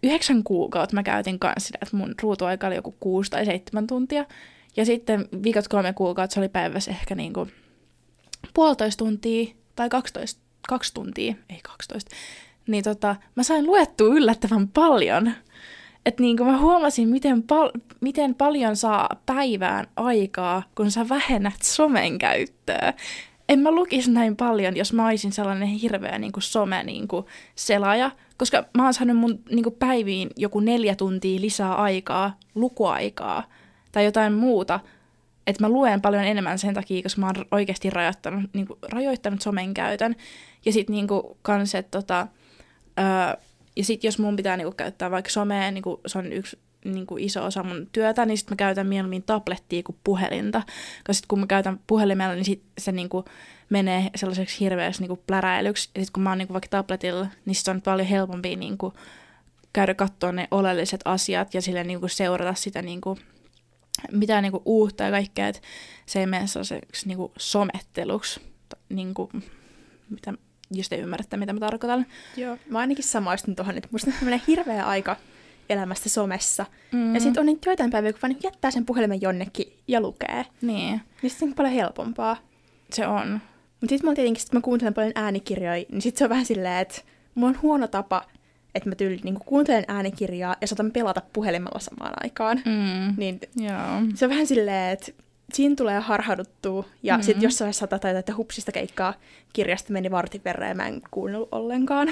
yhdeksän 0.03 0.43
kuukautta 0.43 0.95
mä 0.95 1.03
käytin 1.03 1.39
kanssa 1.39 1.67
sitä, 1.67 1.79
että 1.81 1.97
mun 1.97 2.15
ruutuaika 2.21 2.67
oli 2.67 2.75
joku 2.75 2.95
kuusi 2.99 3.31
tai 3.31 3.45
seitsemän 3.45 3.87
tuntia. 3.87 4.25
Ja 4.77 4.85
sitten 4.85 5.27
viikot 5.43 5.67
kolme 5.67 5.93
kuukautta 5.93 6.33
se 6.33 6.39
oli 6.39 6.49
päivässä 6.49 6.91
ehkä 6.91 7.15
niinku 7.15 7.47
puolitoista 8.53 9.05
tuntia 9.05 9.53
tai 9.75 9.89
12, 9.89 10.41
kaksi 10.67 10.93
tuntia, 10.93 11.35
ei 11.49 11.59
12. 11.63 12.15
Niin 12.67 12.83
tota, 12.83 13.15
mä 13.35 13.43
sain 13.43 13.65
luettua 13.65 14.07
yllättävän 14.07 14.67
paljon. 14.67 15.31
Että 16.07 16.23
niin 16.23 16.45
mä 16.45 16.57
huomasin, 16.57 17.09
miten, 17.09 17.43
pal- 17.43 17.71
miten 18.01 18.35
paljon 18.35 18.75
saa 18.75 19.09
päivään 19.25 19.87
aikaa, 19.95 20.63
kun 20.75 20.91
sä 20.91 21.09
vähennät 21.09 21.61
somen 21.63 22.17
käyttöä. 22.17 22.93
En 23.49 23.59
mä 23.59 23.71
lukisi 23.71 24.11
näin 24.11 24.35
paljon, 24.35 24.77
jos 24.77 24.93
mä 24.93 25.07
olisin 25.07 25.31
sellainen 25.31 25.67
hirveä 25.67 26.19
niin 26.19 26.31
kuin 26.31 26.43
some 26.43 26.83
niin 26.83 27.07
kuin 27.07 27.25
selaaja, 27.55 28.11
koska 28.37 28.65
mä 28.77 28.83
oon 28.83 28.93
saanut 28.93 29.17
mun 29.17 29.39
niin 29.49 29.63
kuin 29.63 29.75
päiviin 29.75 30.29
joku 30.35 30.59
neljä 30.59 30.95
tuntia 30.95 31.41
lisää 31.41 31.75
aikaa, 31.75 32.37
lukuaikaa 32.55 33.43
tai 33.91 34.05
jotain 34.05 34.33
muuta, 34.33 34.79
että 35.47 35.63
mä 35.63 35.69
luen 35.69 36.01
paljon 36.01 36.23
enemmän 36.23 36.59
sen 36.59 36.73
takia, 36.73 37.03
koska 37.03 37.21
mä 37.21 37.27
oon 37.27 37.45
oikeasti 37.51 37.89
rajoittanut, 37.89 38.53
niin 38.53 38.67
kuin, 38.67 38.79
rajoittanut 38.91 39.41
somen 39.41 39.73
käytön. 39.73 40.15
Ja 40.65 40.73
sitten 40.73 40.93
niin 40.93 41.07
kans, 41.41 41.75
että 41.75 41.97
tota, 42.01 42.27
öö, 42.99 43.46
ja 43.77 43.83
sitten 43.83 44.07
jos 44.07 44.19
mun 44.19 44.35
pitää 44.35 44.57
niinku 44.57 44.73
käyttää 44.77 45.11
vaikka 45.11 45.31
somea, 45.31 45.71
niinku, 45.71 46.01
se 46.07 46.17
on 46.17 46.33
yksi 46.33 46.59
niinku 46.85 47.17
iso 47.19 47.45
osa 47.45 47.63
mun 47.63 47.87
työtä, 47.91 48.25
niin 48.25 48.37
sitten 48.37 48.53
mä 48.53 48.57
käytän 48.57 48.87
mieluummin 48.87 49.23
tablettia 49.23 49.83
kuin 49.83 49.97
puhelinta. 50.03 50.61
Koska 50.97 51.13
sitten 51.13 51.27
kun 51.27 51.39
mä 51.39 51.47
käytän 51.47 51.79
puhelimella, 51.87 52.33
niin 52.33 52.45
sit 52.45 52.63
se 52.77 52.91
niinku 52.91 53.25
menee 53.69 54.09
sellaiseksi 54.15 54.59
hirveäksi 54.59 55.01
niinku 55.01 55.23
pläräilyksi. 55.27 55.89
Ja 55.95 56.01
sitten 56.01 56.13
kun 56.13 56.23
mä 56.23 56.29
oon 56.29 56.37
niinku 56.37 56.53
vaikka 56.53 56.67
tabletilla, 56.69 57.27
niin 57.45 57.55
sit 57.55 57.67
on 57.67 57.81
paljon 57.81 58.07
helpompi 58.07 58.55
niinku 58.55 58.93
käydä 59.73 59.93
katsoa 59.93 60.31
ne 60.31 60.47
oleelliset 60.51 61.01
asiat 61.05 61.53
ja 61.53 61.61
sille 61.61 61.83
niinku 61.83 62.07
seurata 62.07 62.53
sitä 62.53 62.81
niinku, 62.81 63.17
mitään 64.11 64.43
niinku 64.43 64.61
uutta 64.65 65.03
ja 65.03 65.11
kaikkea, 65.11 65.47
että 65.47 65.61
se 66.05 66.19
ei 66.19 66.25
mene 66.25 66.47
sellaiseksi 66.47 67.07
niinku 67.07 67.31
sometteluksi. 67.37 68.41
Niinku, 68.89 69.29
mitä, 70.09 70.33
jos 70.71 70.89
te 70.89 70.95
ymmärrätte, 70.95 71.37
mitä 71.37 71.53
mä 71.53 71.59
tarkoitan. 71.59 72.05
Joo, 72.37 72.57
mä 72.69 72.79
ainakin 72.79 73.03
samaistun 73.03 73.55
tuohon, 73.55 73.77
että 73.77 73.89
musta 73.91 74.11
menee 74.21 74.41
hirveä 74.47 74.85
aika 74.85 75.15
elämästä 75.69 76.09
somessa. 76.09 76.65
Mm. 76.91 77.13
Ja 77.15 77.19
sitten 77.21 77.41
on 77.41 77.45
niitä 77.45 77.69
joitain 77.69 77.89
päiviä, 77.91 78.13
kun 78.13 78.21
vaan 78.21 78.31
niin 78.31 78.39
jättää 78.43 78.71
sen 78.71 78.85
puhelimen 78.85 79.21
jonnekin 79.21 79.73
ja 79.87 80.01
lukee. 80.01 80.45
Niin, 80.61 81.01
Niin 81.21 81.29
sitten 81.29 81.47
on 81.49 81.53
paljon 81.55 81.73
helpompaa. 81.73 82.37
se 82.93 83.07
on. 83.07 83.31
Mutta 83.81 83.89
sitten 83.93 84.05
mulla 84.07 84.15
tietenkin, 84.15 84.41
sit 84.41 84.53
mä 84.53 84.61
kuuntelen 84.61 84.93
paljon 84.93 85.11
äänikirjoja, 85.15 85.85
niin 85.91 86.01
sitten 86.01 86.17
se 86.19 86.23
on 86.23 86.29
vähän 86.29 86.45
silleen, 86.45 86.77
että 86.81 87.01
mulla 87.35 87.49
on 87.49 87.61
huono 87.61 87.87
tapa, 87.87 88.23
että 88.75 88.89
mä 88.89 88.95
tyyli 88.95 89.19
niin 89.23 89.39
kuuntelen 89.45 89.83
äänikirjaa 89.87 90.55
ja 90.61 90.67
saatan 90.67 90.91
pelata 90.91 91.21
puhelimella 91.33 91.79
samaan 91.79 92.13
aikaan. 92.23 92.61
Mm. 92.65 93.13
Niin 93.17 93.39
Joo. 93.55 94.01
se 94.15 94.25
on 94.25 94.29
vähän 94.29 94.47
silleen, 94.47 94.93
että 94.93 95.11
siinä 95.53 95.75
tulee 95.75 95.99
harhauduttua. 95.99 96.83
Ja 97.03 97.13
Mhm. 97.13 97.19
mm-hmm. 97.19 97.25
sitten 97.25 97.43
jossain 97.43 97.65
vaiheessa 97.65 97.87
tajua, 97.87 98.19
että 98.19 98.35
hupsista 98.35 98.71
keikkaa 98.71 99.13
kirjasta 99.53 99.93
meni 99.93 100.11
vartin 100.11 100.41
verran 100.45 100.69
ja 100.69 100.75
mä 100.75 100.87
en 100.87 101.01
kuunnellut 101.11 101.49
ollenkaan. 101.51 102.09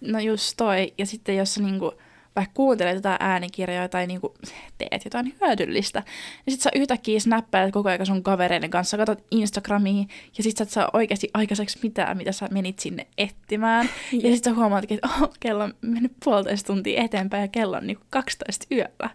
No 0.00 0.18
just 0.18 0.54
toi. 0.56 0.92
Ja 0.98 1.06
sitten 1.06 1.36
jos 1.36 1.54
sä 1.54 1.62
niinku, 1.62 1.92
vaikka 2.36 2.52
kuuntelet 2.54 2.94
jotain 2.94 3.16
äänikirjaa 3.20 3.88
tai 3.88 4.06
niinku 4.06 4.34
teet 4.78 5.04
jotain 5.04 5.34
hyödyllistä, 5.40 6.02
niin 6.46 6.52
sit 6.52 6.60
sä 6.60 6.70
yhtäkkiä 6.74 7.20
snappailet 7.20 7.72
koko 7.72 7.88
ajan 7.88 8.06
sun 8.06 8.22
kavereiden 8.22 8.70
kanssa, 8.70 8.96
katsot 8.96 9.24
Instagramia, 9.30 10.04
ja 10.38 10.42
sit 10.42 10.56
sä 10.56 10.62
et 10.62 10.70
saa 10.70 10.90
oikeasti 10.92 11.30
aikaiseksi 11.34 11.78
mitään, 11.82 12.16
mitä 12.16 12.32
sä 12.32 12.48
menit 12.50 12.78
sinne 12.78 13.06
etsimään. 13.18 13.88
ja 14.22 14.34
sit 14.34 14.44
sä 14.44 14.54
huomaatkin, 14.54 14.94
että 14.94 15.08
oh, 15.22 15.30
kello 15.40 15.64
on 15.64 15.74
mennyt 15.80 16.12
puolitoista 16.24 16.66
tuntia 16.66 17.02
eteenpäin 17.02 17.40
ja 17.42 17.48
kello 17.48 17.76
on 17.76 17.86
niinku 17.86 18.04
12 18.10 18.66
yöllä. 18.72 19.10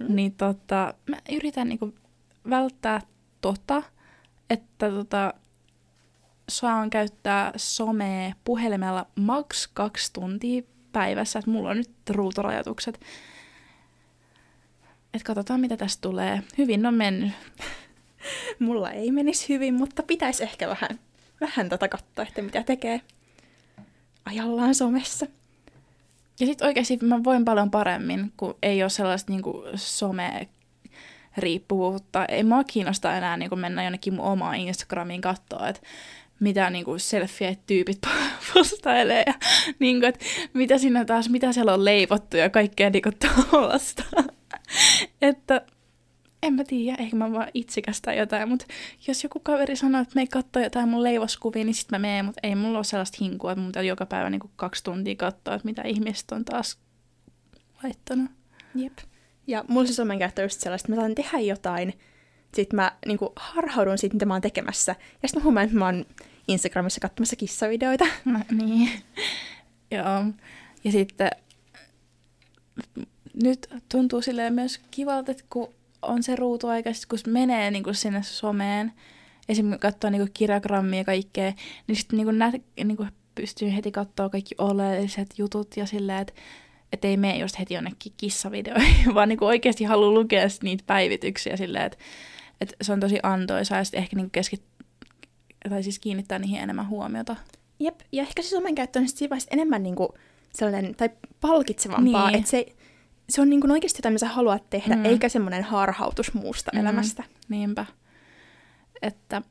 Mm. 0.00 0.16
Niin 0.16 0.32
tota, 0.32 0.94
mä 1.10 1.16
yritän 1.32 1.68
niinku 1.68 1.94
välttää 2.50 3.00
tota, 3.40 3.82
että 4.50 4.90
tota, 4.90 5.34
saan 6.48 6.90
käyttää 6.90 7.52
somea 7.56 8.32
puhelimella 8.44 9.06
maks 9.16 9.66
kaksi 9.66 10.12
tuntia 10.12 10.62
päivässä, 10.92 11.38
että 11.38 11.50
mulla 11.50 11.70
on 11.70 11.76
nyt 11.76 11.90
ruutorajoitukset. 12.10 13.00
Et 15.14 15.22
katsotaan, 15.22 15.60
mitä 15.60 15.76
tästä 15.76 16.00
tulee. 16.00 16.42
Hyvin 16.58 16.86
on 16.86 16.94
mennyt. 16.94 17.32
Mulla 18.58 18.90
ei 18.90 19.10
menisi 19.10 19.48
hyvin, 19.48 19.74
mutta 19.74 20.02
pitäisi 20.02 20.42
ehkä 20.42 20.68
vähän, 20.68 21.00
vähän 21.40 21.68
tätä 21.68 21.88
katsoa, 21.88 22.24
että 22.24 22.42
mitä 22.42 22.62
tekee 22.62 23.00
ajallaan 24.24 24.74
somessa. 24.74 25.26
Ja 26.40 26.46
sitten 26.46 26.66
oikeasti 26.66 26.98
mä 27.02 27.24
voin 27.24 27.44
paljon 27.44 27.70
paremmin, 27.70 28.32
kun 28.36 28.54
ei 28.62 28.82
ole 28.82 28.90
sellaista 28.90 29.32
niinku 29.32 29.64
some 29.74 30.48
riippuvuutta. 31.36 32.24
Ei 32.26 32.44
mua 32.44 32.64
kiinnosta 32.64 33.16
enää 33.16 33.36
niinku 33.36 33.56
mennä 33.56 33.84
jonnekin 33.84 34.14
mun 34.14 34.24
omaan 34.24 34.56
Instagramiin 34.56 35.20
katsoa, 35.20 35.68
että 35.68 35.82
mitä 36.40 36.70
niinku 36.70 36.98
selfie-tyypit 36.98 37.98
postailee 38.54 39.24
ja 39.26 39.34
niinku, 39.78 40.06
että 40.06 40.24
mitä 40.54 40.78
siinä 40.78 41.04
taas, 41.04 41.28
mitä 41.28 41.52
siellä 41.52 41.74
on 41.74 41.84
leivottu 41.84 42.36
ja 42.36 42.50
kaikkea 42.50 42.90
niinku 42.90 43.10
tuollaista. 43.50 44.04
että 45.22 45.66
en 46.42 46.54
mä 46.54 46.64
tiedä, 46.64 46.96
ehkä 47.02 47.16
mä 47.16 47.32
vaan 47.32 47.48
itsikästä 47.54 48.14
jotain, 48.14 48.48
mutta 48.48 48.66
jos 49.06 49.22
joku 49.22 49.40
kaveri 49.40 49.76
sanoo, 49.76 50.00
että 50.00 50.14
me 50.14 50.20
ei 50.20 50.26
katsoa 50.26 50.62
jotain 50.62 50.88
mun 50.88 51.02
leivoskuvia, 51.02 51.64
niin 51.64 51.74
sit 51.74 51.90
mä 51.90 51.98
menen, 51.98 52.24
mutta 52.24 52.40
ei 52.42 52.54
mulla 52.54 52.78
ole 52.78 52.84
sellaista 52.84 53.18
hinkua, 53.20 53.52
että 53.52 53.60
mun 53.60 53.68
pitää 53.68 53.82
joka 53.82 54.06
päivä 54.06 54.30
niinku 54.30 54.50
kaksi 54.56 54.84
tuntia 54.84 55.16
katsoa, 55.16 55.54
että 55.54 55.68
mitä 55.68 55.82
ihmiset 55.82 56.32
on 56.32 56.44
taas 56.44 56.78
laittanut. 57.82 58.30
Jep. 58.74 58.98
Ja 59.46 59.64
mulla 59.68 59.86
se 59.86 59.94
somen 59.94 60.18
käyttö 60.18 60.42
just 60.42 60.60
sellaista, 60.60 60.86
että 60.86 60.92
mä 60.92 61.02
saan 61.02 61.14
tehdä 61.14 61.38
jotain, 61.38 61.92
sit 62.54 62.72
mä 62.72 62.92
niinku 63.06 63.32
harhaudun 63.36 63.98
siitä, 63.98 64.14
mitä 64.14 64.26
mä 64.26 64.34
oon 64.34 64.42
tekemässä. 64.42 64.96
Ja 65.22 65.28
sitten 65.28 65.40
mä 65.40 65.44
huomaan, 65.44 65.66
että 65.66 65.78
mä 65.78 65.84
oon 65.84 66.06
Instagramissa 66.48 67.00
katsomassa 67.00 67.36
kissavideoita. 67.36 68.04
No, 68.24 68.40
niin. 68.50 68.90
Joo. 69.90 70.24
Ja 70.84 70.92
sitten 70.92 71.30
nyt 73.42 73.66
tuntuu 73.88 74.22
silleen 74.22 74.54
myös 74.54 74.80
kivalta, 74.90 75.30
että 75.30 75.44
kun 75.50 75.74
on 76.02 76.22
se 76.22 76.36
ruutuaika, 76.36 76.90
kun 77.08 77.18
menee 77.26 77.70
niin 77.70 77.84
kuin 77.84 77.94
sinne 77.94 78.22
someen, 78.22 78.92
esimerkiksi 79.48 79.80
katsoo 79.80 80.10
niin 80.10 80.30
kirjagrammia 80.34 81.00
ja 81.00 81.04
kaikkea, 81.04 81.52
niin 81.86 81.96
sitten 81.96 82.16
niin 82.16 82.38
nä, 82.38 82.52
niin 82.84 82.96
kuin 82.96 83.08
pystyy 83.34 83.74
heti 83.76 83.92
katsoa 83.92 84.28
kaikki 84.28 84.54
oleelliset 84.58 85.34
jutut 85.38 85.76
ja 85.76 85.86
silleen, 85.86 86.18
että 86.18 86.32
et 86.92 87.04
ei 87.04 87.16
mene 87.16 87.38
just 87.38 87.58
heti 87.58 87.74
jonnekin 87.74 88.12
kissavideoihin, 88.16 89.14
vaan 89.14 89.28
niin 89.28 89.38
kuin 89.38 89.46
oikeasti 89.46 89.84
haluaa 89.84 90.10
lukea 90.12 90.46
niitä 90.62 90.84
päivityksiä 90.86 91.56
silleen, 91.56 91.84
että 91.84 91.98
et 92.60 92.74
se 92.82 92.92
on 92.92 93.00
tosi 93.00 93.18
antoisaa 93.22 93.78
ja 93.78 93.84
sitten 93.84 93.98
ehkä 94.02 94.16
niin 94.16 94.30
keskit, 94.30 94.62
tai 95.68 95.82
siis 95.82 95.98
kiinnittää 95.98 96.38
niihin 96.38 96.60
enemmän 96.60 96.88
huomiota. 96.88 97.36
Jep. 97.78 98.00
Ja 98.12 98.22
ehkä 98.22 98.42
se 98.42 98.48
somen 98.48 98.74
käyttö 98.74 98.98
on 98.98 99.08
sit 99.08 99.16
siinä 99.18 99.30
vaiheessa 99.30 99.50
enemmän 99.52 99.82
niinku 99.82 100.14
sellainen, 100.52 100.94
tai 100.94 101.10
palkitsevampaa, 101.40 102.26
Niin. 102.30 102.38
että 102.38 102.50
se, 102.50 102.66
se 103.28 103.40
on 103.40 103.50
niinku 103.50 103.72
oikeasti 103.72 103.98
jotain, 103.98 104.12
mitä 104.12 104.26
sä 104.26 104.32
haluat 104.32 104.70
tehdä, 104.70 104.96
Mm. 104.96 105.04
eikä 105.04 105.28
semmoinen 105.28 105.64
harhautus 105.64 106.34
muusta 106.34 106.70
mm. 106.74 106.80
elämästä. 106.80 107.24
Niinpä. 107.48 107.86
Että 109.02 109.42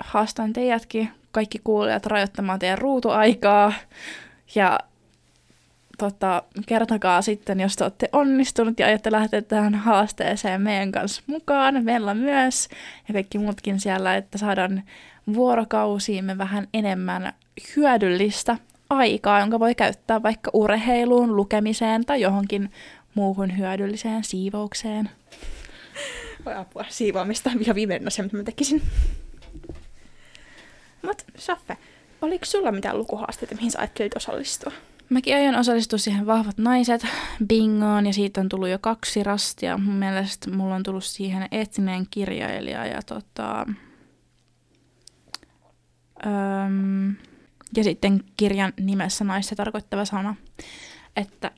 haastan 0.00 0.52
teidätkin, 0.52 1.08
kaikki 1.32 1.60
kuulijat, 1.64 2.06
rajoittamaan 2.06 2.58
teidän 2.58 2.78
ruutuaikaa. 2.78 3.72
Ja 4.54 4.80
tota, 6.02 6.42
kertokaa 6.66 7.22
sitten, 7.22 7.60
jos 7.60 7.76
te 7.76 7.84
olette 7.84 8.08
onnistunut 8.12 8.78
ja 8.80 8.86
ajatte 8.86 9.12
lähteä 9.12 9.42
tähän 9.42 9.74
haasteeseen 9.74 10.60
meidän 10.60 10.92
kanssa 10.92 11.22
mukaan. 11.26 11.84
Meillä 11.84 12.14
myös 12.14 12.68
ja 13.08 13.14
kaikki 13.14 13.38
muutkin 13.38 13.80
siellä, 13.80 14.16
että 14.16 14.38
saadaan 14.38 14.82
vuorokausiimme 15.34 16.38
vähän 16.38 16.68
enemmän 16.74 17.32
hyödyllistä 17.76 18.56
aikaa, 18.90 19.40
jonka 19.40 19.60
voi 19.60 19.74
käyttää 19.74 20.22
vaikka 20.22 20.50
urheiluun, 20.54 21.36
lukemiseen 21.36 22.04
tai 22.04 22.20
johonkin 22.20 22.72
muuhun 23.14 23.58
hyödylliseen 23.58 24.24
siivoukseen. 24.24 25.10
Voi 26.44 26.54
apua, 26.54 26.84
siivoamista 26.88 27.50
ihan 27.60 27.76
viimeinen 27.76 28.08
asia, 28.08 28.24
mitä 28.24 28.36
mä 28.36 28.42
tekisin. 28.42 28.82
Mut 31.02 31.22
Saffe, 31.36 31.76
oliko 32.22 32.44
sulla 32.44 32.72
mitään 32.72 32.98
lukuhaasteita, 32.98 33.54
mihin 33.54 33.70
sä 33.70 33.78
ajattelit 33.78 34.16
osallistua? 34.16 34.72
Mäkin 35.12 35.36
aion 35.36 35.54
osallistua 35.54 35.98
siihen 35.98 36.26
Vahvat 36.26 36.58
naiset 36.58 37.06
bingoon 37.46 38.06
ja 38.06 38.12
siitä 38.12 38.40
on 38.40 38.48
tullut 38.48 38.68
jo 38.68 38.78
kaksi 38.78 39.22
rastia. 39.22 39.78
Mun 39.78 39.94
mielestä 39.94 40.50
mulla 40.50 40.74
on 40.74 40.82
tullut 40.82 41.04
siihen 41.04 41.48
etninen 41.50 42.06
kirjailija 42.10 42.86
ja 42.86 43.02
tota, 43.02 43.66
öm, 46.26 47.16
ja 47.76 47.84
sitten 47.84 48.24
kirjan 48.36 48.72
nimessä 48.80 49.24
naista 49.24 49.56
tarkoittava 49.56 50.04
sana. 50.04 50.34
Että 51.16 51.50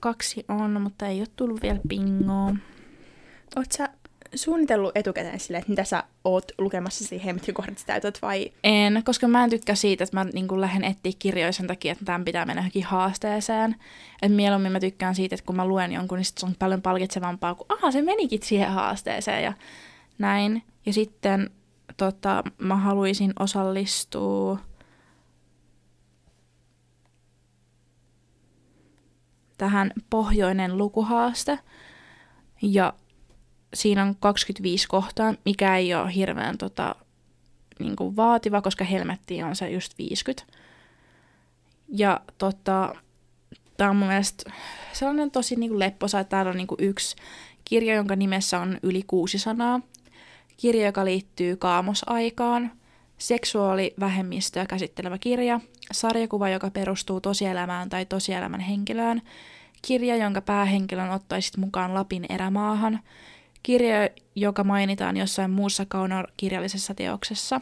kaksi 0.00 0.44
on, 0.48 0.82
mutta 0.82 1.06
ei 1.06 1.20
ole 1.20 1.28
tullut 1.36 1.62
vielä 1.62 1.80
bingoa. 1.88 2.56
Oot 3.56 3.72
sä 3.72 3.88
suunnitellut 4.34 4.96
etukäteen 4.96 5.40
silleen, 5.40 5.60
että 5.60 5.70
mitä 5.70 5.84
sä 5.84 6.04
oot 6.24 6.52
lukemassa 6.58 7.04
siihen, 7.04 7.34
mitkä 7.34 7.52
kohdat 7.52 7.82
täytät, 7.86 8.18
vai 8.22 8.52
En, 8.64 9.02
koska 9.04 9.28
mä 9.28 9.44
en 9.44 9.50
tykkää 9.50 9.74
siitä, 9.74 10.04
että 10.04 10.16
mä 10.16 10.24
niin 10.24 10.60
lähden 10.60 10.84
etsiä 10.84 11.12
kirjoja 11.18 11.52
sen 11.52 11.66
takia, 11.66 11.92
että 11.92 12.04
tämän 12.04 12.24
pitää 12.24 12.44
mennä 12.44 12.60
johonkin 12.60 12.84
haasteeseen. 12.84 13.76
Et 14.22 14.32
mieluummin 14.32 14.72
mä 14.72 14.80
tykkään 14.80 15.14
siitä, 15.14 15.34
että 15.34 15.46
kun 15.46 15.56
mä 15.56 15.66
luen 15.66 15.92
jonkun, 15.92 16.18
niin 16.18 16.24
se 16.24 16.46
on 16.46 16.54
paljon 16.58 16.82
palkitsevampaa, 16.82 17.54
kun 17.54 17.66
aha, 17.68 17.90
se 17.90 18.02
menikin 18.02 18.42
siihen 18.42 18.70
haasteeseen 18.70 19.44
ja 19.44 19.52
näin. 20.18 20.62
Ja 20.86 20.92
sitten 20.92 21.50
tota, 21.96 22.42
mä 22.58 22.76
haluaisin 22.76 23.32
osallistua 23.38 24.58
tähän 29.58 29.92
pohjoinen 30.10 30.78
lukuhaaste. 30.78 31.58
Ja 32.62 32.92
siinä 33.76 34.02
on 34.02 34.16
25 34.20 34.88
kohtaa, 34.88 35.34
mikä 35.44 35.76
ei 35.76 35.94
ole 35.94 36.14
hirveän 36.14 36.58
tota, 36.58 36.94
niin 37.78 37.96
kuin 37.96 38.16
vaativa, 38.16 38.62
koska 38.62 38.84
helmetti 38.84 39.42
on 39.42 39.56
se 39.56 39.70
just 39.70 39.98
50. 39.98 40.52
Ja 41.88 42.20
tota, 42.38 42.94
tämä 43.76 43.90
on 43.90 43.96
mun 43.96 44.08
mielestä 44.08 44.52
sellainen 44.92 45.30
tosi 45.30 45.56
niin 45.56 45.70
kuin 45.70 45.78
lepposa, 45.78 46.20
että 46.20 46.30
täällä 46.30 46.50
on 46.50 46.56
niin 46.56 46.66
kuin 46.66 46.82
yksi 46.82 47.16
kirja, 47.64 47.94
jonka 47.94 48.16
nimessä 48.16 48.60
on 48.60 48.78
yli 48.82 49.02
kuusi 49.06 49.38
sanaa. 49.38 49.80
Kirja, 50.56 50.86
joka 50.86 51.04
liittyy 51.04 51.56
kaamosaikaan, 51.56 52.72
seksuaalivähemmistöä 53.18 54.66
käsittelevä 54.66 55.18
kirja, 55.18 55.60
sarjakuva, 55.92 56.48
joka 56.48 56.70
perustuu 56.70 57.20
tosielämään 57.20 57.88
tai 57.88 58.06
tosielämän 58.06 58.60
henkilöön, 58.60 59.22
kirja, 59.82 60.16
jonka 60.16 60.40
päähenkilön 60.40 61.10
ottaisit 61.10 61.56
mukaan 61.56 61.94
Lapin 61.94 62.26
erämaahan, 62.28 63.00
kirja, 63.66 64.08
joka 64.34 64.64
mainitaan 64.64 65.16
jossain 65.16 65.50
muussa 65.50 65.86
kaunokirjallisessa 65.88 66.94
teoksessa. 66.94 67.60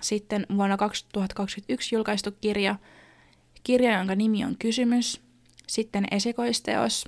Sitten 0.00 0.46
vuonna 0.56 0.76
2021 0.76 1.94
julkaistu 1.94 2.30
kirja, 2.40 2.76
kirja, 3.64 3.98
jonka 3.98 4.14
nimi 4.14 4.44
on 4.44 4.56
Kysymys, 4.58 5.20
sitten 5.66 6.04
esikoisteos, 6.10 7.04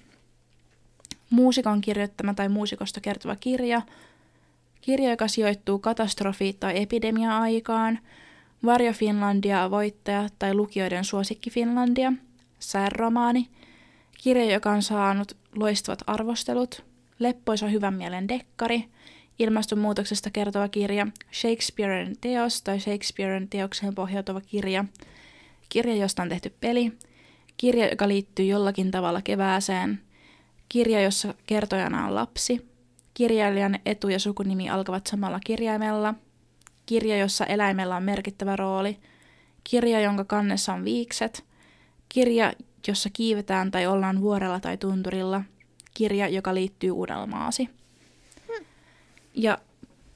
muusikon 1.31 1.81
kirjoittama 1.81 2.35
tai 2.35 2.49
muusikosta 2.49 3.01
kertova 3.01 3.37
kirja, 3.37 3.83
kirja, 4.81 5.11
joka 5.11 5.29
sijoittuu 5.29 5.79
katastrofi- 5.79 6.57
tai 6.61 6.83
epidemia-aikaan, 6.83 7.99
Varjo 8.65 8.93
Finlandia 8.93 9.71
voittaja 9.71 10.29
tai 10.39 10.55
lukijoiden 10.55 11.05
suosikki 11.05 11.51
Finlandia, 11.51 12.13
sääromaani, 12.59 13.49
kirja, 14.23 14.53
joka 14.53 14.71
on 14.71 14.83
saanut 14.83 15.37
loistavat 15.57 16.03
arvostelut, 16.07 16.90
leppoisa 17.21 17.67
hyvän 17.67 17.95
mielen 17.95 18.29
dekkari, 18.29 18.85
ilmastonmuutoksesta 19.39 20.31
kertova 20.31 20.69
kirja, 20.69 21.07
Shakespearen 21.33 22.17
teos 22.21 22.63
tai 22.63 22.81
Shakespearen 22.81 23.49
teokseen 23.49 23.95
pohjautuva 23.95 24.41
kirja, 24.41 24.85
kirja, 25.69 25.95
josta 25.95 26.23
on 26.23 26.29
tehty 26.29 26.55
peli, 26.61 26.93
kirja, 27.57 27.89
joka 27.89 28.09
liittyy 28.09 28.47
jollakin 28.47 28.91
tavalla 28.91 29.23
kevääseen, 29.23 30.01
kirja, 30.69 31.03
jossa 31.03 31.35
kertojana 31.47 32.07
on 32.07 32.15
lapsi, 32.15 32.71
kirjailijan 33.15 33.79
etu- 33.87 34.09
ja 34.09 34.19
sukunimi 34.19 34.71
alkavat 34.71 35.07
samalla 35.07 35.41
kirjaimella, 35.47 36.15
kirja, 36.87 37.17
jossa 37.17 37.47
eläimellä 37.47 37.97
on 37.97 38.03
merkittävä 38.03 38.57
rooli, 38.57 38.99
kirja, 39.65 40.01
jonka 40.01 40.25
kannessa 40.25 40.75
on 40.75 40.85
viikset, 40.85 41.45
kirja, 42.09 42.53
jossa 42.89 43.09
kiivetään 43.13 43.71
tai 43.71 43.87
ollaan 43.87 44.21
vuorella 44.21 44.61
tai 44.61 44.77
tunturilla, 44.77 45.43
kirja, 45.95 46.29
joka 46.29 46.55
liittyy 46.55 46.91
Uudelmaasi. 46.91 47.69
Hmm. 48.47 48.67
Ja 49.35 49.59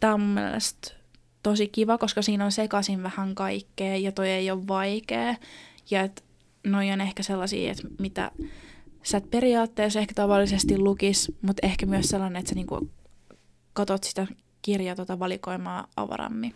tämä 0.00 0.14
on 0.14 0.20
mun 0.20 0.34
mielestä 0.34 0.94
tosi 1.42 1.68
kiva, 1.68 1.98
koska 1.98 2.22
siinä 2.22 2.44
on 2.44 2.52
sekaisin 2.52 3.02
vähän 3.02 3.34
kaikkea 3.34 3.96
ja 3.96 4.12
toi 4.12 4.30
ei 4.30 4.50
ole 4.50 4.66
vaikea. 4.68 5.34
Ja 5.90 6.02
että 6.02 6.22
noi 6.66 6.90
on 6.90 7.00
ehkä 7.00 7.22
sellaisia, 7.22 7.70
että 7.70 7.88
mitä 7.98 8.30
sä 9.02 9.18
et 9.18 9.30
periaatteessa 9.30 10.00
ehkä 10.00 10.14
tavallisesti 10.14 10.78
lukis, 10.78 11.32
mutta 11.42 11.66
ehkä 11.66 11.86
myös 11.86 12.06
sellainen, 12.06 12.40
että 12.40 12.48
sä 12.48 12.54
niinku 12.54 12.90
katot 13.72 14.04
sitä 14.04 14.26
kirjaa 14.62 14.96
tota 14.96 15.18
valikoimaa 15.18 15.86
avarammin. 15.96 16.54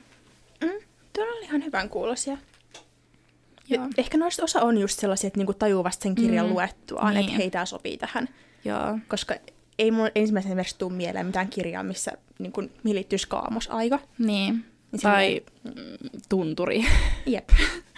Mm, 0.61 0.87
tuo 1.13 1.25
on 1.25 1.43
ihan 1.43 1.65
hyvän 1.65 1.89
kuulosia. 1.89 2.39
Ja 3.69 3.89
ehkä 3.99 4.19
noista 4.19 4.45
osa 4.45 4.61
on 4.61 4.79
just 4.79 5.01
sellaisia, 5.01 5.29
että 5.29 5.39
niinku 5.39 5.55
tajuu 5.55 5.85
vasta 5.85 6.03
sen 6.03 6.15
kirjan 6.15 6.47
mm, 6.47 6.53
luettuaan, 6.53 7.15
niin. 7.15 7.25
että 7.25 7.37
hei, 7.37 7.51
tämä 7.51 7.67
sopii 7.67 7.97
tähän. 7.97 8.29
Joo. 8.64 8.99
Koska 9.09 9.35
ei 9.79 9.90
mun 9.90 10.11
ensimmäisenä 10.14 10.51
esimerkiksi 10.51 10.79
tule 10.79 10.92
mieleen 10.92 11.27
mitään 11.27 11.49
kirjaa, 11.49 11.83
missä 11.83 12.12
niin 12.38 12.53
kun, 12.53 12.71
liittyisi 12.85 13.29
kaamosaika. 13.29 13.99
Niin. 14.18 14.64
niin 14.92 15.01
tai 15.03 15.42
silleen... 15.64 15.99
tunturi. 16.29 16.85
Jep. 17.27 17.49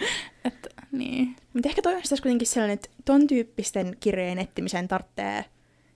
että, 0.45 0.69
niin. 0.91 1.35
Mutta 1.53 1.69
ehkä 1.69 1.81
toi 1.81 1.95
on 1.95 2.01
kuitenkin 2.21 2.47
sellainen, 2.47 2.73
että 2.73 2.89
ton 3.05 3.27
tyyppisten 3.27 3.97
kirjojen 3.99 4.39
etsimiseen 4.39 4.87
tarvitsee 4.87 5.45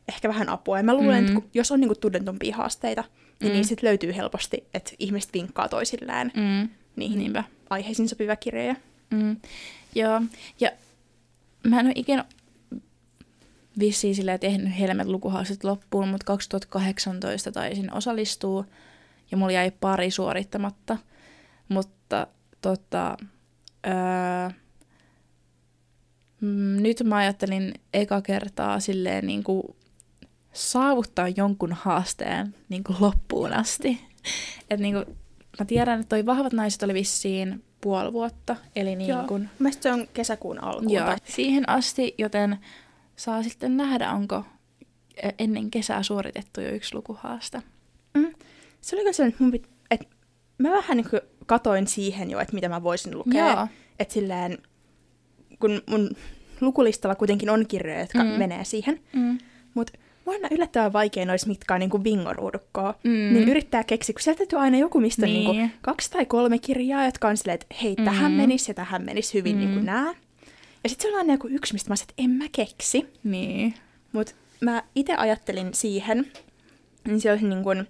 ehkä 0.08 0.28
vähän 0.28 0.50
apua. 0.50 0.78
Ja 0.78 0.84
mä 0.84 0.94
luulen, 0.94 1.16
mm. 1.16 1.20
että 1.20 1.34
kun, 1.34 1.50
jos 1.54 1.72
on 1.72 1.80
niinku 1.80 1.96
tudentumpia 1.96 2.56
haasteita, 2.56 3.04
niin 3.40 3.52
mm. 3.52 3.56
niistä 3.56 3.76
löytyy 3.82 4.16
helposti, 4.16 4.64
että 4.74 4.92
ihmiset 5.00 5.34
vinkkaa 5.34 5.70
toisilleen 5.70 6.32
mm. 6.36 6.70
niihin 6.96 7.20
Niinpä. 7.20 7.44
aiheisiin 7.70 8.10
sopivia 8.10 8.36
kirjoja. 8.36 8.76
Mm. 9.10 9.36
Joo, 9.96 10.22
ja 10.60 10.72
mä 11.64 11.80
en 11.80 11.86
ole 11.86 11.94
ikinä 11.96 12.26
vissiin 13.80 14.16
silleen 14.16 14.40
tehnyt 14.40 14.80
helmet 14.80 15.08
lukuhaasteet 15.08 15.64
loppuun, 15.64 16.08
mutta 16.08 16.26
2018 16.26 17.52
taisin 17.52 17.94
osallistua 17.94 18.66
ja 19.32 19.38
mulla 19.38 19.52
jäi 19.52 19.72
pari 19.72 20.12
suorittamatta. 20.12 20.98
Mutta 21.70 22.28
tota, 22.62 23.18
öö, 23.88 24.50
nyt 26.82 27.04
mä 27.04 27.16
ajattelin 27.16 27.74
eka 27.94 28.22
kertaa 28.22 28.80
silleen 28.80 29.28
niin 29.28 29.44
kuin 29.44 29.64
saavuttaa 30.54 31.28
jonkun 31.28 31.74
haasteen 31.74 32.56
niin 32.70 32.84
kuin 32.84 32.98
loppuun 33.00 33.54
asti. 33.54 34.02
Et 34.70 34.80
niin 34.80 34.94
kuin, 34.94 35.06
mä 35.60 35.66
tiedän, 35.66 36.00
että 36.00 36.10
toi 36.10 36.26
Vahvat 36.26 36.54
naiset 36.54 36.84
oli 36.84 36.94
vissiin 36.94 37.64
puoli 37.82 38.14
vuotta. 38.14 38.56
Eli 38.76 38.96
niin 38.96 39.10
Joo. 39.10 39.24
kuin... 39.28 39.50
Mielestäni 39.60 39.96
se 39.96 40.02
on 40.02 40.08
kesäkuun 40.14 40.64
alkuun. 40.64 40.92
Joo, 40.92 41.06
tai... 41.06 41.18
siihen 41.24 41.70
asti, 41.70 42.16
joten 42.18 42.58
saa 43.16 43.44
sitten 43.44 43.78
nähdä, 43.78 44.12
onko 44.12 44.44
ennen 45.40 45.72
kesää 45.72 46.04
suoritettu 46.04 46.62
jo 46.62 46.70
yksi 46.70 46.96
lukuhaasta. 46.96 47.62
Mm. 48.14 48.34
Se 48.82 48.96
oli 48.96 49.02
kyllä 49.02 49.14
sellainen, 49.14 49.34
että, 49.34 49.44
mun 49.44 49.52
pit... 49.52 49.70
että 49.92 50.08
mä 50.58 50.72
vähän 50.72 50.98
niin 50.98 51.22
katoin 51.46 51.88
siihen 51.88 52.32
jo, 52.32 52.40
että 52.40 52.54
mitä 52.54 52.70
mä 52.70 52.84
voisin 52.84 53.18
lukea. 53.18 53.52
Joo. 53.52 53.68
Että 54.00 54.14
silleen, 54.14 54.58
kun 55.60 55.82
mun 55.90 56.10
lukulistalla 56.62 57.16
kuitenkin 57.16 57.50
on 57.50 57.66
kirjoja, 57.68 58.00
jotka 58.00 58.24
mm. 58.24 58.30
menee 58.30 58.64
siihen. 58.64 59.00
Mm. 59.14 59.38
Mutta 59.74 60.00
aina 60.28 60.48
yllättävän 60.52 60.94
vaikein 60.94 61.30
olisi 61.30 61.48
mitkaan 61.48 61.80
niin 61.80 62.04
bingoruudukkoa. 62.04 62.96
Mm. 63.04 63.12
Niin 63.12 63.50
yrittää 63.50 63.84
keksiä, 63.84 64.14
kun 64.14 64.22
sieltä 64.22 64.38
täytyy 64.38 64.60
aina 64.60 64.78
joku, 64.78 65.00
mistä 65.00 65.26
niin. 65.26 65.34
Niin 65.36 65.46
kuin, 65.46 65.72
kaksi 65.82 66.12
tai 66.12 66.26
kolme 66.26 66.60
kirjaa, 66.60 67.06
jotka 67.06 67.28
on 67.28 67.38
silleen, 67.38 67.56
että 67.56 67.76
hei, 67.84 67.96
tähän 67.96 68.32
mm. 68.32 68.38
menisi 68.38 68.72
ja 68.72 68.76
tähän 68.76 69.06
menisi 69.06 69.34
hyvin 69.34 69.58
niin 69.58 69.70
mm. 69.70 69.76
niin 69.76 69.86
nämä. 69.86 70.14
Ja 70.86 70.90
sitten 70.90 71.10
se 71.10 71.14
on 71.14 71.20
aina 71.20 71.34
joku 71.34 71.48
yksi, 71.48 71.74
mistä 71.74 71.90
mä 71.90 71.96
sanoin, 71.96 72.10
että 72.10 72.24
en 72.24 72.30
mä 72.30 72.46
keksi. 72.52 73.14
Niin. 73.24 73.74
Mutta 74.12 74.34
mä 74.62 74.84
itse 74.96 75.16
ajattelin 75.16 75.74
siihen, 75.74 76.32
niin 77.08 77.22
se 77.22 77.32
olisi 77.32 77.46
niin 77.46 77.64
kuin, 77.64 77.88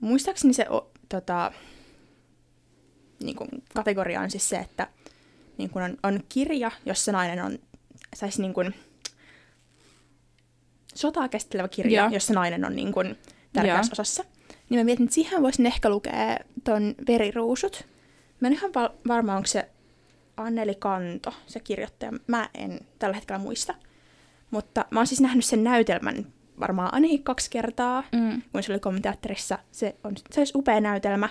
muistaakseni 0.00 0.54
se 0.54 0.66
o, 0.70 0.90
tota, 1.08 1.52
niin 3.22 3.36
kuin 3.36 3.48
kategoria 3.74 4.20
on 4.20 4.30
siis 4.30 4.48
se, 4.48 4.56
että 4.56 4.88
niin 5.58 5.70
kuin 5.70 5.84
on, 5.84 5.96
on 6.02 6.20
kirja, 6.28 6.70
jossa 6.84 7.12
nainen 7.12 7.44
on, 7.44 7.58
saisi 8.14 8.42
niin 8.42 8.54
kuin, 8.54 8.74
sotaa 10.94 11.28
käsittelevä 11.28 11.68
kirja, 11.68 12.04
ja. 12.04 12.10
jossa 12.12 12.34
nainen 12.34 12.64
on 12.64 12.76
niin 12.76 12.92
kuin 12.92 13.18
tärkeässä 13.52 13.90
ja. 13.90 13.94
osassa. 13.94 14.24
Niin 14.68 14.80
mä 14.80 14.84
mietin, 14.84 15.04
että 15.04 15.14
siihen 15.14 15.42
voisin 15.42 15.66
ehkä 15.66 15.90
lukea 15.90 16.36
ton 16.64 16.94
Veriruusut. 17.08 17.84
Mä 18.40 18.48
en 18.48 18.54
ihan 18.54 18.70
varma, 19.08 19.36
onko 19.36 19.46
se 19.46 19.68
Anneli 20.36 20.74
Kanto, 20.74 21.34
se 21.46 21.60
kirjoittaja. 21.60 22.12
Mä 22.26 22.48
en 22.54 22.80
tällä 22.98 23.14
hetkellä 23.14 23.38
muista. 23.38 23.74
Mutta 24.50 24.84
mä 24.90 25.00
oon 25.00 25.06
siis 25.06 25.20
nähnyt 25.20 25.44
sen 25.44 25.64
näytelmän 25.64 26.26
varmaan 26.60 26.94
ainakin 26.94 27.22
kaksi 27.22 27.50
kertaa, 27.50 28.04
mm. 28.12 28.42
kun 28.52 28.62
se 28.62 28.72
oli 28.72 28.80
komiteatterissa. 28.80 29.58
Se 29.72 29.96
on 30.04 30.12
se 30.30 30.40
olisi 30.40 30.52
upea 30.56 30.80
näytelmä. 30.80 31.28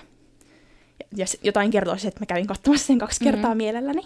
Ja 1.15 1.26
jotain 1.44 1.72
kertoo 1.72 1.94
että 1.94 2.20
mä 2.20 2.26
kävin 2.26 2.48
katsomassa 2.48 2.88
sen 2.88 3.00
kaksi 3.00 3.24
kertaa 3.24 3.54
mm. 3.54 3.58
mielelläni. 3.58 4.02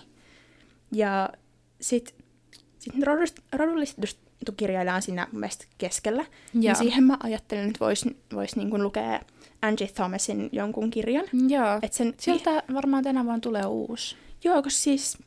Ja 0.92 1.30
sitten 1.82 2.16
sit 2.80 2.94
rodullistettu 3.52 4.52
kirjailija 4.58 4.96
on 4.96 5.02
siinä 5.02 5.28
mun 5.32 5.40
mielestä 5.40 5.66
keskellä. 5.78 6.22
Ja 6.22 6.30
Niin 6.54 6.76
siihen 6.76 7.04
mä 7.04 7.18
ajattelin, 7.24 7.68
että 7.68 7.80
voisi 7.80 8.18
vois 8.34 8.56
niinku 8.56 8.84
lukea 8.84 9.20
Angie 9.62 9.88
Thomasin 9.88 10.50
jonkun 10.52 10.90
kirjan. 10.90 11.26
Joo, 11.48 11.80
Et 11.82 11.94
sen, 11.94 12.14
sieltä 12.20 12.64
varmaan 12.74 13.04
tänä 13.04 13.24
vuonna 13.24 13.40
tulee 13.40 13.66
uusi. 13.66 14.16
Joo, 14.44 14.56
koska 14.56 14.70
siis 14.70 15.18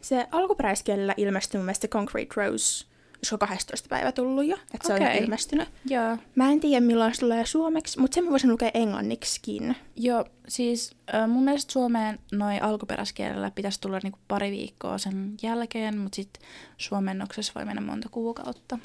se 0.00 0.26
alkuperäiskielellä 0.30 1.14
ilmestyi 1.16 1.58
mun 1.58 1.64
mielestä 1.64 1.88
Concrete 1.88 2.34
Rose 2.36 2.86
olisiko 3.18 3.38
12 3.38 3.88
päivä 3.88 4.12
tullut 4.12 4.44
jo, 4.46 4.56
että 4.74 4.94
okay. 4.94 4.98
se 4.98 5.12
on 5.12 5.24
ilmestynyt. 5.24 5.68
Joo. 5.84 6.16
Mä 6.34 6.52
en 6.52 6.60
tiedä 6.60 6.80
milloin 6.80 7.14
se 7.14 7.20
tulee 7.20 7.46
suomeksi, 7.46 8.00
mutta 8.00 8.14
sen 8.14 8.24
mä 8.24 8.30
voisin 8.30 8.50
lukea 8.50 8.70
englanniksikin. 8.74 9.76
Joo, 9.96 10.24
siis 10.48 10.96
äh, 11.14 11.28
mun 11.28 11.44
mielestä 11.44 11.72
Suomeen 11.72 12.18
noin 12.32 12.62
alkuperäiskielellä 12.62 13.50
pitäisi 13.50 13.80
tulla 13.80 14.00
niinku 14.02 14.18
pari 14.28 14.50
viikkoa 14.50 14.98
sen 14.98 15.34
jälkeen, 15.42 15.98
mutta 15.98 16.16
sitten 16.16 16.42
suomennoksessa 16.76 17.52
voi 17.54 17.64
mennä 17.64 17.82
monta 17.82 18.08
kuukautta. 18.08 18.78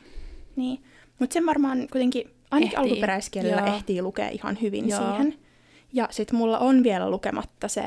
Niin, 0.56 0.84
mutta 1.20 1.34
sen 1.34 1.46
varmaan 1.46 1.88
kuitenkin 1.92 2.30
ainakin 2.52 2.80
ehtii. 2.80 2.92
alkuperäiskielellä 2.92 3.62
Joo. 3.62 3.76
ehtii 3.76 4.02
lukea 4.02 4.30
ihan 4.30 4.58
hyvin 4.62 4.90
Joo. 4.90 5.00
siihen. 5.00 5.36
Ja 5.94 6.08
sitten 6.12 6.38
mulla 6.38 6.60
on 6.60 6.84
vielä 6.84 7.10
lukematta 7.10 7.68
se... 7.68 7.82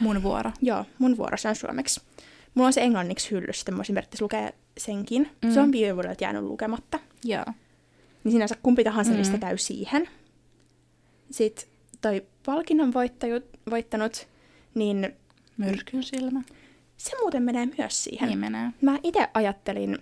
Mun 0.00 0.22
vuoro. 0.22 0.50
Joo, 0.62 0.84
mun 0.98 1.16
vuoro, 1.16 1.36
se 1.36 1.48
on 1.48 1.56
suomeksi. 1.56 2.00
mulla 2.54 2.66
on 2.66 2.72
se 2.72 2.80
englanniksi 2.80 3.30
hylly, 3.30 3.52
sitten 3.52 3.74
mä 3.74 3.76
voisin 3.76 3.94
periaatteessa 3.94 4.24
lukea 4.24 4.50
senkin. 4.78 5.30
Mm. 5.44 5.50
Se 5.52 5.60
on 5.60 5.72
viime 5.72 5.94
vuodelta 5.94 6.24
jäänyt 6.24 6.42
lukematta. 6.42 6.98
Joo. 7.24 7.44
Niin 8.24 8.32
sinänsä 8.32 8.56
kumpi 8.62 8.84
tahansa 8.84 9.12
Mm. 9.12 9.18
lista 9.18 9.38
käy 9.38 9.58
siihen. 9.58 10.08
Sitten 11.30 11.66
toi 12.00 12.26
palkinnon 12.46 12.92
voittanut, 13.70 14.28
niin 14.74 15.12
Myrskyn 15.56 16.02
silmä. 16.02 16.42
se 16.96 17.16
muuten 17.20 17.42
menee 17.42 17.68
myös 17.78 18.04
siihen. 18.04 18.28
Niin 18.28 18.38
menee. 18.38 18.70
Mä 18.80 18.98
itse 19.02 19.28
ajattelin, 19.34 19.98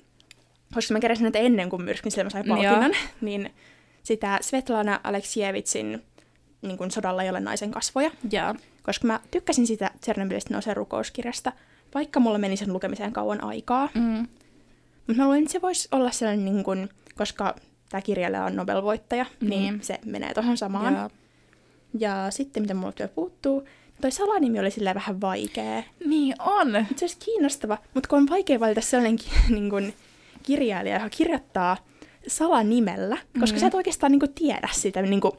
koska 0.74 0.92
mä 0.94 1.00
keräsin 1.00 1.22
näitä 1.22 1.38
ennen 1.38 1.70
kuin 1.70 1.82
Myrskyn 1.82 2.12
silmä 2.12 2.30
sai 2.30 2.44
palkinnon, 2.44 2.92
niin 3.20 3.50
sitä 4.02 4.38
Svetlana 4.42 5.00
Aleksievitsin 5.04 6.02
niin 6.62 6.78
kuin 6.78 6.90
sodalla 6.90 7.22
ei 7.22 7.30
ole 7.30 7.40
naisen 7.40 7.70
kasvoja. 7.70 8.10
Joo. 8.32 8.54
Koska 8.82 9.06
mä 9.06 9.20
tykkäsin 9.30 9.66
sitä 9.66 9.90
Tsernobylistä 10.00 10.54
nousee 10.54 10.74
rukouskirjasta, 10.74 11.52
vaikka 11.94 12.20
mulla 12.20 12.38
meni 12.38 12.56
sen 12.56 12.72
lukemiseen 12.72 13.12
kauan 13.12 13.44
aikaa. 13.44 13.88
Mm. 13.94 14.26
Mutta 15.06 15.14
mä 15.16 15.24
luulen, 15.24 15.42
että 15.42 15.52
se 15.52 15.62
voisi 15.62 15.88
olla 15.92 16.10
sellainen, 16.10 16.44
niin 16.44 16.64
kuin, 16.64 16.88
koska 17.16 17.54
tämä 17.88 18.00
kirjailija 18.02 18.44
on 18.44 18.56
Nobel-voittaja, 18.56 19.26
niin, 19.40 19.50
Niin. 19.50 19.82
se 19.82 19.98
menee 20.04 20.34
tuohon 20.34 20.56
samaan. 20.56 20.94
Joo. 20.94 21.10
Ja 21.98 22.26
sitten, 22.30 22.62
mitä 22.62 22.74
mulla 22.74 22.92
vielä 22.98 23.12
puuttuu, 23.14 23.64
toi 24.00 24.10
salanimi 24.10 24.60
oli 24.60 24.70
silleen 24.70 24.94
vähän 24.94 25.20
vaikea. 25.20 25.82
Niin 26.06 26.34
on. 26.38 26.72
Mut 26.88 26.98
Se 26.98 27.04
olisi 27.04 27.16
kiinnostava, 27.24 27.78
mutta 27.94 28.08
kun 28.08 28.18
on 28.18 28.28
vaikea 28.30 28.60
valita 28.60 28.80
sellainen 28.80 29.18
niin 29.48 29.70
kuin, 29.70 29.94
kirjailija, 30.42 30.96
joka 30.96 31.10
kirjoittaa 31.10 31.76
salanimellä, 32.26 33.18
koska 33.40 33.54
Mhm. 33.56 33.60
sä 33.60 33.66
et 33.66 33.74
oikeastaan 33.74 34.12
niin 34.12 34.20
kuin, 34.20 34.34
tiedä 34.34 34.68
sitä, 34.72 35.02
niin 35.02 35.20
kuin, 35.20 35.32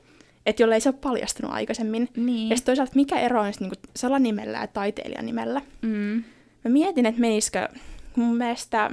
että 0.46 0.64
jolle 0.64 0.76
ei 0.76 0.82
se 0.82 0.90
ole 0.90 0.98
paljastunut 1.02 1.52
aikaisemmin. 1.52 2.10
Niin. 2.16 2.50
Ja 2.50 2.56
sitten 2.56 2.72
toisaalta, 2.72 2.96
mikä 2.96 3.20
ero 3.20 3.42
on 3.42 3.54
sit, 3.54 3.62
niin 3.62 3.70
kuin, 3.70 3.80
salanimellä 3.96 4.58
ja 4.58 4.68
taiteilijan 4.68 5.26
nimellä? 5.26 5.62
Mm. 5.82 6.24
Mä 6.64 6.72
mietin, 6.72 7.06
että 7.06 7.22
menisikö 7.22 7.68
kun 8.14 8.24
mun 8.24 8.38
mielestä 8.38 8.92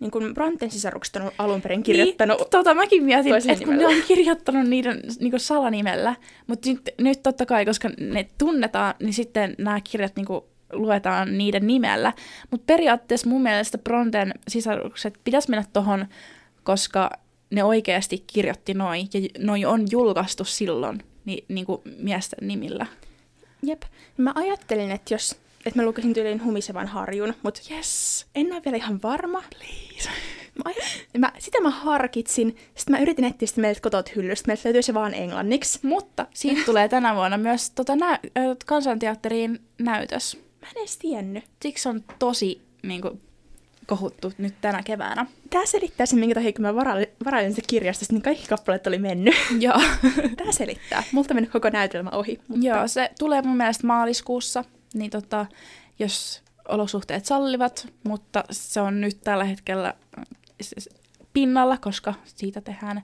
niin 0.00 0.10
kun 0.10 0.34
Bronten 0.34 0.70
sisarukset 0.70 1.16
on 1.16 1.30
alun 1.38 1.62
perin 1.62 1.82
kirjoittanut... 1.82 2.38
Niin, 2.38 2.50
tota 2.50 2.74
mäkin 2.74 3.04
mietin, 3.04 3.34
että 3.34 3.64
kun 3.64 3.76
ne 3.76 3.86
on 3.86 4.02
kirjoittanut 4.08 4.68
niiden 4.68 5.02
niinku 5.20 5.38
salanimellä, 5.38 6.14
mutta 6.46 6.68
nyt, 6.68 6.80
nyt 7.00 7.22
totta 7.22 7.46
kai, 7.46 7.64
koska 7.64 7.90
ne 8.00 8.28
tunnetaan, 8.38 8.94
niin 9.02 9.14
sitten 9.14 9.54
nämä 9.58 9.80
kirjat 9.90 10.16
niinku 10.16 10.46
luetaan 10.72 11.38
niiden 11.38 11.66
nimellä. 11.66 12.12
Mutta 12.50 12.64
periaatteessa 12.66 13.28
mun 13.28 13.42
mielestä 13.42 13.78
Bronten 13.78 14.34
sisarukset 14.48 15.18
pitäisi 15.24 15.50
mennä 15.50 15.64
tohon, 15.72 16.06
koska 16.62 17.10
ne 17.50 17.64
oikeasti 17.64 18.24
kirjoitti 18.26 18.74
noin, 18.74 19.08
ja 19.14 19.20
noi 19.38 19.64
on 19.64 19.86
julkaistu 19.90 20.44
silloin 20.44 21.02
ni, 21.24 21.44
niinku 21.48 21.82
miesten 21.98 22.48
nimillä. 22.48 22.86
Jep. 23.62 23.82
Mä 24.16 24.32
ajattelin, 24.34 24.90
että 24.90 25.14
jos 25.14 25.36
että 25.66 25.80
mä 25.80 25.86
lukisin 25.86 26.14
tyyliin 26.14 26.44
Humisevan 26.44 26.86
harjun, 26.86 27.34
mutta 27.42 27.60
Yes, 27.70 28.26
en 28.34 28.52
ole 28.52 28.62
vielä 28.64 28.76
ihan 28.76 29.02
varma. 29.02 29.42
please. 29.58 30.10
Mä, 30.64 30.72
mä, 31.18 31.32
sitä 31.38 31.60
mä 31.60 31.70
harkitsin, 31.70 32.56
sitten 32.74 32.96
mä 32.96 32.98
yritin 32.98 33.24
etsiä 33.24 33.46
sitä 33.48 33.60
meiltä 33.60 33.80
kotot 33.80 34.16
hyllystä, 34.16 34.46
meiltä 34.46 34.62
löytyy 34.64 34.82
se 34.82 34.94
vaan 34.94 35.14
englanniksi. 35.14 35.78
Mutta 35.82 36.26
siitä 36.34 36.60
tulee 36.66 36.88
tänä 36.88 37.14
vuonna 37.14 37.38
myös 37.38 37.70
tota, 37.70 37.96
nä- 37.96 38.20
kansanteatteriin 38.66 39.60
näytös. 39.78 40.38
Mä 40.60 40.68
en 40.68 40.78
edes 40.78 40.98
tiennyt. 40.98 41.44
Siksi 41.62 41.88
on 41.88 42.04
tosi 42.18 42.60
niin 42.82 43.00
kuin, 43.02 43.20
kohuttu 43.86 44.32
nyt 44.38 44.54
tänä 44.60 44.82
keväänä. 44.82 45.26
Tää 45.50 45.66
selittää 45.66 46.06
sen, 46.06 46.18
minkä 46.18 46.34
takia 46.34 46.52
kun 46.52 46.62
mä 46.62 46.74
varailin, 46.74 47.54
sitä 47.54 47.66
kirjastosta, 47.66 48.14
niin 48.14 48.22
kaikki 48.22 48.46
kappaleet 48.46 48.86
oli 48.86 48.98
mennyt. 48.98 49.34
Joo. 49.58 49.80
Tää 50.36 50.52
selittää. 50.52 51.02
Multa 51.12 51.34
mennyt 51.34 51.52
koko 51.52 51.70
näytelmä 51.70 52.10
ohi. 52.10 52.40
Mutta... 52.48 52.66
Joo, 52.66 52.88
se 52.88 53.10
tulee 53.18 53.42
mun 53.42 53.56
mielestä 53.56 53.86
maaliskuussa, 53.86 54.64
niin 54.94 55.10
tota, 55.10 55.46
jos 55.98 56.42
olosuhteet 56.68 57.26
sallivat, 57.26 57.88
mutta 58.04 58.44
se 58.50 58.80
on 58.80 59.00
nyt 59.00 59.20
tällä 59.24 59.44
hetkellä 59.44 59.94
äh, 60.18 60.24
pinnalla, 61.32 61.76
koska 61.76 62.14
siitä 62.24 62.60
tehdään 62.60 63.02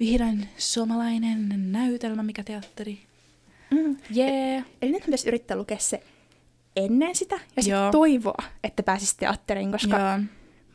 vihdoin 0.00 0.48
suomalainen 0.58 1.72
näytelmä, 1.72 2.22
mikä 2.22 2.44
teatteri. 2.44 2.98
Mm. 3.70 3.96
Jee! 4.10 4.52
Yeah. 4.52 4.64
Eli 4.82 4.92
nyt 4.92 5.04
pitäisi 5.04 5.28
yrittää 5.28 5.56
lukea 5.56 5.78
se 5.78 6.02
ennen 6.76 7.14
sitä 7.14 7.40
ja 7.56 7.62
sitten 7.62 7.90
toivoa, 7.92 8.44
että 8.64 8.82
pääsisi 8.82 9.16
teatteriin, 9.16 9.72
koska 9.72 9.98
Joo. 9.98 10.18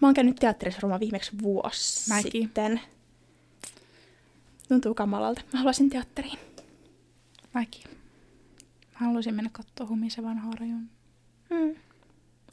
mä 0.01 0.07
oon 0.07 0.13
käynyt 0.13 0.35
teatterissa 0.35 0.81
varmaan 0.81 0.99
viimeksi 0.99 1.31
vuosi 1.41 2.09
Mäkin. 2.09 2.31
sitten. 2.31 2.81
Tuntuu 4.67 4.93
kamalalta. 4.93 5.41
Mä 5.53 5.59
haluaisin 5.59 5.89
teatteriin. 5.89 6.39
Mäkin. 7.53 7.83
Mä 8.99 9.05
haluaisin 9.07 9.35
mennä 9.35 9.49
katsoa 9.53 9.87
Humisevan 9.87 10.37
harjun. 10.37 10.89
Mm. 11.49 11.75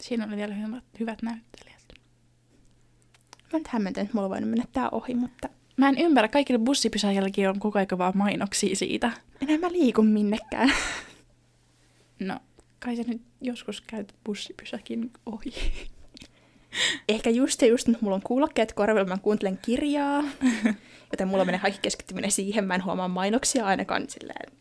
Siinä 0.01 0.27
oli 0.27 0.37
vielä 0.37 0.55
hyvät, 0.55 0.85
hyvät 1.01 1.23
näyttelijät. 1.23 1.93
Mä 3.53 3.59
nyt 3.59 3.69
hämmentynyt, 3.69 4.07
että 4.07 4.17
mulla 4.19 4.31
voinut 4.31 4.51
mennä 4.51 4.65
tää 4.73 4.91
ohi, 4.91 5.15
mutta 5.15 5.49
Mä 5.77 5.89
en 5.89 5.99
ymmärrä, 5.99 6.29
kaikille 6.29 6.59
bussipysäjälläkin 6.59 7.49
on 7.49 7.61
koko 7.61 7.79
ajan 7.79 7.99
vaan 7.99 8.17
mainoksia 8.17 8.77
siitä. 8.77 9.13
enää 9.41 9.59
mä 9.59 9.73
liiku 9.73 10.03
minnekään. 10.03 10.73
No, 12.21 12.39
kai 12.87 12.96
sä 12.96 13.03
nyt 13.07 13.22
joskus 13.40 13.81
käyt 13.81 14.14
bussipysäkin 14.25 15.11
ohi. 15.27 15.53
Ehkä 17.09 17.31
just 17.31 17.62
ja 17.62 17.68
just 17.68 17.88
nyt 17.88 18.03
mulla 18.03 18.16
on 18.16 18.22
kuulokkeet 18.22 18.72
korvilla, 18.72 19.05
mä 19.05 19.18
kuuntelen 19.18 19.59
kirjaa, 19.59 20.25
joten 21.12 21.29
mulla 21.29 21.44
menee 21.44 21.61
kaikki 21.61 21.81
keskittyminen 21.83 22.31
siihen, 22.31 22.64
mä 22.64 22.75
en 22.75 22.85
huomaa 22.85 23.09
mainoksia 23.09 23.66
ainakaan 23.66 24.05
silleen, 24.09 24.53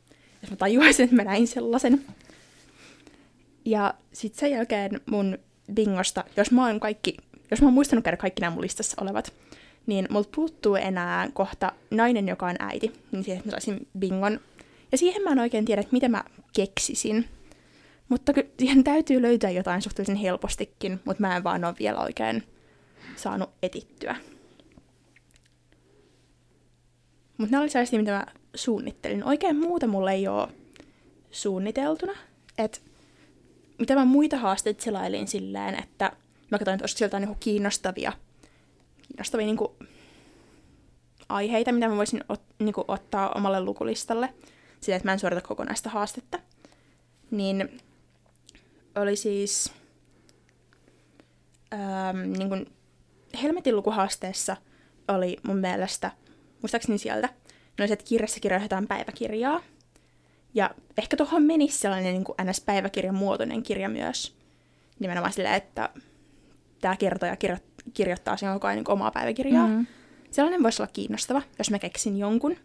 jos 0.42 0.52
mä 0.52 0.56
tajuaisin, 0.56 1.04
että 1.04 1.16
mä 1.16 1.24
näin 1.24 1.48
sellaisen. 1.48 2.06
Ja 3.66 3.94
sitten 4.14 4.40
sen 4.40 4.52
jälkeen 4.52 5.02
mun 5.06 5.38
bingosta, 5.74 6.24
jos 6.38 6.52
mä 6.52 6.68
oon 6.68 6.80
kaikki, 6.80 7.18
jos 7.52 7.62
mä 7.62 7.68
oon 7.68 7.74
muistanut 7.74 8.04
käydä 8.04 8.18
kaikki 8.18 8.42
nämä 8.42 8.52
mun 8.54 8.64
listassa 8.64 9.02
olevat, 9.02 9.34
niin 9.86 10.08
multa 10.10 10.30
puuttuu 10.36 10.76
enää 10.76 11.30
kohta 11.34 11.72
nainen, 11.92 12.28
joka 12.28 12.46
on 12.46 12.56
äiti, 12.60 12.92
niin 13.12 13.24
siihen, 13.24 13.38
että 13.38 13.48
mä 13.48 13.52
saisin 13.52 13.88
bingon. 14.00 14.40
Ja 14.92 14.98
siihen 14.98 15.24
mä 15.24 15.32
en 15.32 15.40
oikein 15.40 15.66
tiedä, 15.66 15.82
että 15.82 15.94
mitä 15.94 16.10
mä 16.10 16.24
keksisin. 16.54 17.30
Mutta 18.10 18.34
siihen 18.60 18.84
täytyy 18.84 19.22
löytää 19.22 19.50
jotain 19.50 19.82
suhteellisen 19.82 20.16
helpostikin, 20.16 21.00
mutta 21.06 21.22
mä 21.22 21.36
en 21.36 21.44
vaan 21.44 21.66
ole 21.66 21.76
vielä 21.80 22.00
oikein 22.00 22.44
saanut 23.16 23.50
etittyä. 23.64 24.16
Mutta 27.38 27.52
nämä 27.52 27.62
oli 27.62 27.70
sellaisia, 27.70 28.00
mitä 28.00 28.12
mä 28.12 28.26
suunnittelin. 28.56 29.24
Oikein 29.24 29.56
muuta 29.56 29.88
mulle 29.88 30.12
ei 30.12 30.28
ole 30.28 30.48
suunniteltuna. 31.32 32.14
Et 32.58 32.82
mitä 33.80 33.96
mä 33.96 34.06
muita 34.06 34.38
haasteita 34.38 34.84
selailin 34.84 35.28
silleen, 35.28 35.76
että 35.84 36.12
mä 36.52 36.58
katsoin, 36.58 36.76
että 36.76 36.84
olisiko 36.84 36.98
sieltä 36.98 37.20
niinku 37.20 37.38
kiinnostavia, 37.40 38.14
kiinnostavia 39.08 39.46
niinku 39.46 39.76
aiheita, 41.30 41.72
mitä 41.72 41.88
mä 41.88 41.96
voisin 41.96 42.24
ot, 42.30 42.42
niinku 42.60 42.86
ottaa 42.88 43.32
omalle 43.32 43.64
lukulistalle. 43.64 44.34
Sillä, 44.80 44.96
että 44.96 45.08
mä 45.08 45.14
en 45.14 45.20
suorita 45.20 45.42
kokonaista 45.42 45.90
haastetta. 45.90 46.40
Niin 47.32 47.82
oli 48.96 49.16
siis 49.16 49.72
ähm, 51.74 52.32
niin 52.32 52.50
kuin 52.50 52.66
Helmetin 53.44 53.76
lukuhaasteessa 53.76 54.58
oli 55.08 55.38
mun 55.44 55.58
mielestä, 55.58 56.12
muistaakseni 56.62 56.98
sieltä, 56.98 57.28
ne 57.28 57.82
oli 57.82 57.88
se, 57.88 57.94
että 57.94 58.06
kirjassa 58.06 58.40
kirjoitetaan 58.40 58.88
päiväkirjaa. 58.88 59.62
Ja 60.54 60.76
ehkä 60.98 61.18
tuohon 61.18 61.44
menisi 61.44 61.78
sellainen 61.78 62.14
niin 62.14 62.24
kuin 62.24 62.36
NS-päiväkirjan 62.42 63.16
muotoinen 63.16 63.64
kirja 63.64 63.90
myös. 63.90 64.36
Nimenomaan 65.00 65.34
silleen, 65.34 65.56
että 65.56 65.90
tämä 66.82 66.98
kertoja 66.98 67.36
kirjo- 67.36 67.82
kirjoittaa 67.94 68.38
sen 68.38 68.54
koko 68.54 68.68
ajan 68.68 68.78
niin 68.78 68.92
omaa 68.92 69.12
päiväkirjaa. 69.12 69.68
Mm. 69.68 69.86
Sellainen 70.32 70.64
voisi 70.64 70.82
olla 70.82 70.92
kiinnostava, 70.94 71.42
jos 71.58 71.72
mä 71.72 71.80
keksin 71.80 72.18
jonkun. 72.18 72.56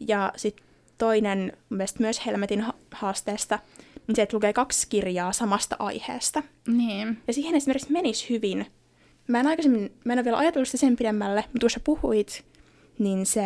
Ja 0.00 0.32
sitten 0.36 0.66
toinen 0.98 1.38
mun 1.38 1.76
mielestä 1.76 2.00
myös 2.00 2.26
Helmetin 2.26 2.60
ha- 2.60 2.74
haasteesta, 2.90 3.58
niin 4.06 4.16
se, 4.16 4.22
että 4.22 4.36
lukee 4.36 4.52
kaksi 4.52 4.86
kirjaa 4.88 5.32
samasta 5.32 5.76
aiheesta. 5.78 6.42
Niin. 6.68 7.18
Ja 7.26 7.32
siihen 7.32 7.54
esimerkiksi 7.54 7.92
menisi 7.92 8.30
hyvin. 8.30 8.66
Mä 9.28 9.40
en 9.40 9.46
aikaisemmin, 9.46 9.92
mä 10.04 10.12
en 10.12 10.18
ole 10.18 10.24
vielä 10.24 10.38
ajatellut 10.38 10.68
sitä 10.68 10.78
sen 10.78 10.96
pidemmälle, 10.96 11.44
mutta 11.52 11.68
sä 11.68 11.80
puhuit, 11.84 12.44
niin 12.98 13.26
se 13.26 13.42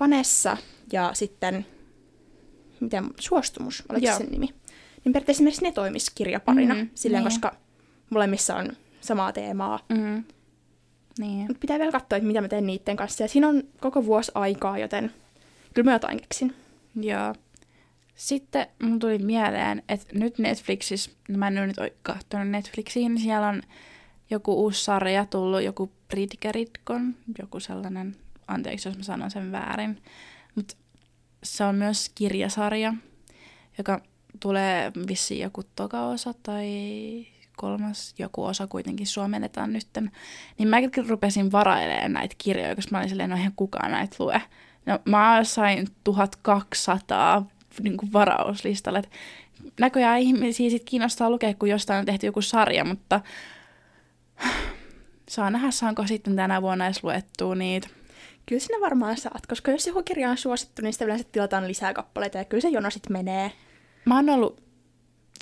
Vanessa 0.00 0.56
ja 0.92 1.10
sitten, 1.14 1.66
miten, 2.80 3.04
Suostumus, 3.20 3.84
oliko 3.88 4.06
Joo. 4.06 4.18
se 4.18 4.24
sen 4.24 4.32
nimi? 4.32 4.46
Niin 5.04 5.12
periaatteessa 5.12 5.38
esimerkiksi 5.38 5.64
ne 5.64 5.72
toimis 5.72 6.10
kirjaparina, 6.10 6.74
mm, 6.74 6.88
silleen, 6.94 7.24
niin. 7.24 7.32
koska 7.32 7.54
molemmissa 8.10 8.56
on 8.56 8.72
samaa 9.00 9.32
teemaa. 9.32 9.80
Mm. 9.88 10.24
Niin. 11.18 11.46
Mutta 11.46 11.60
pitää 11.60 11.78
vielä 11.78 11.92
katsoa, 11.92 12.16
että 12.16 12.26
mitä 12.26 12.40
mä 12.40 12.48
teen 12.48 12.66
niiden 12.66 12.96
kanssa. 12.96 13.24
Ja 13.24 13.28
siinä 13.28 13.48
on 13.48 13.62
koko 13.80 14.04
vuosi 14.04 14.32
aikaa, 14.34 14.78
joten 14.78 15.12
kyllä 15.74 15.90
mä 15.90 15.94
jotain 15.94 16.20
keksin. 16.20 16.54
Joo. 17.00 17.34
Sitten 18.18 18.66
mun 18.82 18.98
tuli 18.98 19.18
mieleen, 19.18 19.82
että 19.88 20.18
nyt 20.18 20.38
Netflixissä, 20.38 21.10
no 21.28 21.38
mä 21.38 21.46
en 21.46 21.54
nyt 21.54 21.78
ole 21.78 21.92
katsonut 22.02 22.48
Netflixiin, 22.48 23.14
niin 23.14 23.22
siellä 23.22 23.48
on 23.48 23.62
joku 24.30 24.54
uusi 24.54 24.84
sarja 24.84 25.26
tullut, 25.26 25.62
joku 25.62 25.92
Bridgerridkon, 26.08 27.14
joku 27.38 27.60
sellainen, 27.60 28.16
anteeksi 28.48 28.88
jos 28.88 28.96
mä 28.96 29.02
sanon 29.02 29.30
sen 29.30 29.52
väärin, 29.52 30.02
mutta 30.54 30.76
se 31.42 31.64
on 31.64 31.74
myös 31.74 32.10
kirjasarja, 32.14 32.94
joka 33.78 34.00
tulee 34.40 34.92
vissiin 35.08 35.42
joku 35.42 35.62
toka 35.76 36.06
osa 36.06 36.34
tai 36.42 36.66
kolmas 37.56 38.14
joku 38.18 38.44
osa 38.44 38.66
kuitenkin 38.66 39.06
suomennetaan 39.06 39.72
nytten, 39.72 40.10
niin 40.58 40.68
mäkin 40.68 41.08
rupesin 41.08 41.52
varailemaan 41.52 42.12
näitä 42.12 42.34
kirjoja, 42.38 42.74
koska 42.74 42.90
mä 42.90 42.98
olin 42.98 43.08
silleen, 43.08 43.30
no 43.30 43.36
eihän 43.36 43.52
kukaan 43.56 43.90
näitä 43.90 44.16
lue. 44.18 44.42
No 44.86 44.98
mä 45.04 45.40
sain 45.44 45.88
1200 46.04 47.46
niin 47.82 47.96
kuin 47.96 48.12
varauslistalle. 48.12 48.98
Et 48.98 49.10
näköjään 49.80 50.20
ihmisiä 50.20 50.70
sit 50.70 50.84
kiinnostaa 50.84 51.30
lukea, 51.30 51.54
kun 51.54 51.68
jostain 51.68 51.98
on 51.98 52.06
tehty 52.06 52.26
joku 52.26 52.42
sarja, 52.42 52.84
mutta 52.84 53.20
saa 55.28 55.50
nähdä, 55.50 55.70
saanko 55.70 56.06
sitten 56.06 56.36
tänä 56.36 56.62
vuonna 56.62 56.86
edes 56.86 57.04
luettua 57.04 57.54
niitä. 57.54 57.88
Kyllä 58.46 58.60
sinä 58.60 58.80
varmaan 58.80 59.16
saat, 59.16 59.46
koska 59.46 59.70
jos 59.70 59.86
joku 59.86 60.02
kirja 60.02 60.30
on 60.30 60.36
suosittu, 60.36 60.82
niin 60.82 60.92
sitten 60.92 61.06
yleensä 61.06 61.24
tilataan 61.32 61.68
lisää 61.68 61.94
kappaleita 61.94 62.38
ja 62.38 62.44
kyllä 62.44 62.60
se 62.60 62.68
jono 62.68 62.90
sitten 62.90 63.12
menee. 63.12 63.52
Mä 64.04 64.16
oon 64.16 64.30
ollut 64.30 64.68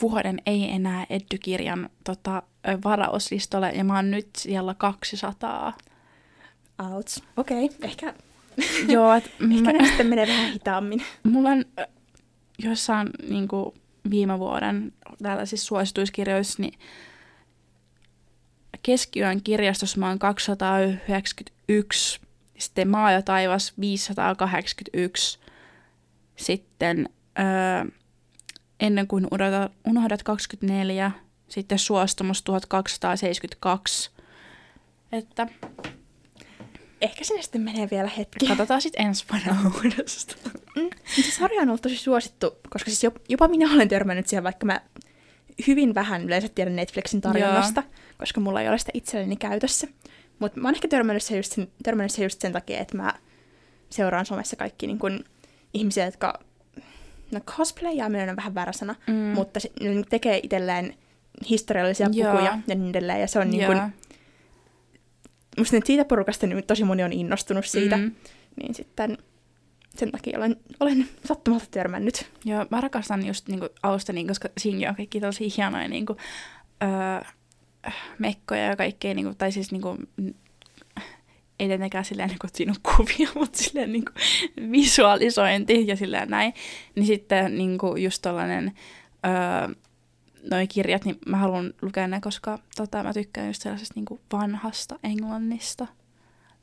vuoden 0.03 0.43
ei 0.47 0.71
enää 0.71 1.07
Eddykirjan 1.11 1.91
tota, 2.05 2.43
varauslistalle 2.85 3.71
ja 3.71 3.85
mä 3.85 3.97
oon 3.97 4.11
nyt 4.11 4.29
siellä 4.37 4.75
200. 4.75 5.73
Outs. 6.93 7.23
Okei, 7.37 7.65
okay, 7.65 7.79
ehkä, 7.83 8.15
Joo, 8.89 9.13
et 9.15 9.25
ehkä 9.53 9.63
mä, 9.63 9.73
ne 9.73 9.87
sitten 9.87 10.07
menee 10.07 10.27
vähän 10.27 10.53
hitaammin. 10.53 11.03
mulla 11.23 11.51
on 11.51 11.65
jossain 12.59 13.11
niin 13.29 13.49
kuin 13.49 13.75
viime 14.11 14.39
vuoden 14.39 14.93
tällaisissa 15.23 15.67
suosituiskirjoissa, 15.67 16.63
niin 16.63 16.79
keskiyön 18.83 19.43
kirjastossa 19.43 20.01
mä 20.01 20.09
oon 20.09 20.19
291, 20.19 22.21
sitten 22.59 22.89
Maa 22.89 23.13
ja 23.13 23.23
taivas 23.23 23.73
581, 23.81 25.39
sitten 26.37 27.09
öö, 27.39 27.91
ennen 28.81 29.07
kuin 29.07 29.27
unohdat, 29.31 29.73
unohdat 29.87 30.23
24, 30.23 31.11
sitten 31.49 31.79
suostumus 31.79 32.43
1272. 32.43 34.11
Että 35.13 35.47
Ehkä 37.01 37.25
sinne 37.25 37.43
sitten 37.43 37.61
menee 37.61 37.89
vielä 37.91 38.11
hetki. 38.19 38.47
katsotaan 38.47 38.83
sitten 38.83 39.07
ensi 39.07 39.25
vuonna 39.33 39.71
uudestaan. 39.75 40.41
Mm. 40.77 40.89
Se 41.23 41.31
sarja 41.31 41.63
on 41.63 41.69
ollut 41.69 41.83
tosi 41.83 41.97
suosittu, 41.97 42.51
koska 42.71 42.91
siis 42.91 43.05
jop- 43.13 43.21
jopa 43.29 43.49
minä 43.49 43.73
olen 43.75 43.89
törmännyt 43.89 44.27
siihen, 44.27 44.45
vaikka 44.45 44.67
mä 44.67 44.81
hyvin 45.67 45.95
vähän 45.95 46.25
yleensä 46.25 46.49
tiedän 46.55 46.77
Netflixin 46.77 47.21
tarjonnasta, 47.21 47.83
koska 48.19 48.41
mulla 48.41 48.61
ei 48.63 48.69
ole 48.69 48.79
sitä 48.79 48.91
itselleni 48.95 49.37
käytössä. 49.37 49.87
Mutta 50.39 50.61
mä 50.61 50.69
oon 50.69 50.75
ehkä 50.75 50.89
törmännyt 50.89 51.23
se, 51.23 51.37
just 51.37 51.53
sen, 51.53 51.69
törmännyt 51.83 52.13
se 52.13 52.23
just 52.23 52.41
sen 52.41 52.53
takia, 52.53 52.79
että 52.79 52.97
mä 52.97 53.15
seuraan 53.91 54.27
somessa 54.27 54.57
kaikki 54.57 54.87
niin 54.87 54.99
kun, 54.99 55.25
ihmisiä, 55.75 56.05
jotka 56.05 56.41
no 57.31 57.41
cosplayaaminen 57.41 58.31
on 58.31 58.37
vähän 58.37 58.55
väärä 58.55 58.73
sana, 58.73 58.95
Mm. 59.07 59.15
mutta 59.15 59.61
se, 59.61 59.71
ne 59.81 60.03
tekee 60.11 60.41
itselleen 60.43 60.95
historiallisia 61.51 62.09
Joo. 62.13 62.33
pukuja 62.33 62.59
ja 62.67 62.75
niin 62.75 62.91
edelleen. 62.91 63.21
Ja 63.21 63.27
se 63.27 63.39
on 63.39 63.51
niin 63.51 63.67
kun, 63.67 63.77
Joo. 63.77 63.89
Musta 65.59 65.77
nyt 65.77 65.87
siitä 65.87 66.05
porukasta 66.05 66.47
niin 66.47 66.67
tosi 66.67 66.85
moni 66.85 67.03
on 67.03 67.13
innostunut 67.13 67.67
siitä. 67.67 67.97
Mm. 67.97 68.13
Niin 68.61 68.75
sitten 68.75 69.19
sen 69.97 70.13
takia 70.13 70.39
olen, 70.39 70.57
olen 70.81 71.09
sattumalta 71.25 71.67
törmännyt. 71.71 72.27
Joo, 72.45 72.67
mä 72.71 72.81
rakastan 72.81 73.27
just 73.27 73.49
niinku 73.49 73.69
Austenin, 73.83 74.27
koska 74.27 74.49
siinä 74.59 74.89
on 74.89 74.97
kaikki 74.97 75.21
tosi 75.21 75.53
hienoja 75.57 75.89
niinku, 75.89 76.17
öö, 76.83 77.33
mekkoja 78.19 78.65
ja 78.65 78.77
kaikkea, 78.77 79.15
niinku, 79.15 79.35
tai 79.35 79.53
siis 79.53 79.73
niinku, 79.73 79.97
ei 81.61 81.69
tietenkään 81.69 82.05
silleen, 82.05 82.29
niinku, 82.29 82.47
että 82.47 82.57
siinä 82.57 82.73
on 82.73 82.97
kuvia, 82.97 83.29
mutta 83.41 83.59
silleen 83.59 83.93
niinku, 83.93 84.13
visualisointi 84.73 85.87
ja 85.87 85.97
silleen 85.97 86.29
näin. 86.29 86.55
Niin 86.95 87.07
sitten 87.07 87.59
niinku, 87.59 87.97
just 87.97 88.23
tollanen, 88.23 88.73
öö, 89.27 89.75
noi 90.51 90.67
kirjat, 90.67 91.05
niin 91.05 91.19
mä 91.27 91.37
haluan 91.37 91.75
lukea 91.83 92.09
ne, 92.09 92.21
koska 92.21 92.59
tota, 92.77 93.03
mä 93.03 93.13
tykkään 93.13 93.47
just 93.47 93.63
sellaisesta 93.63 93.95
niinku, 93.97 94.21
vanhasta 94.33 94.99
englannista. 95.03 95.87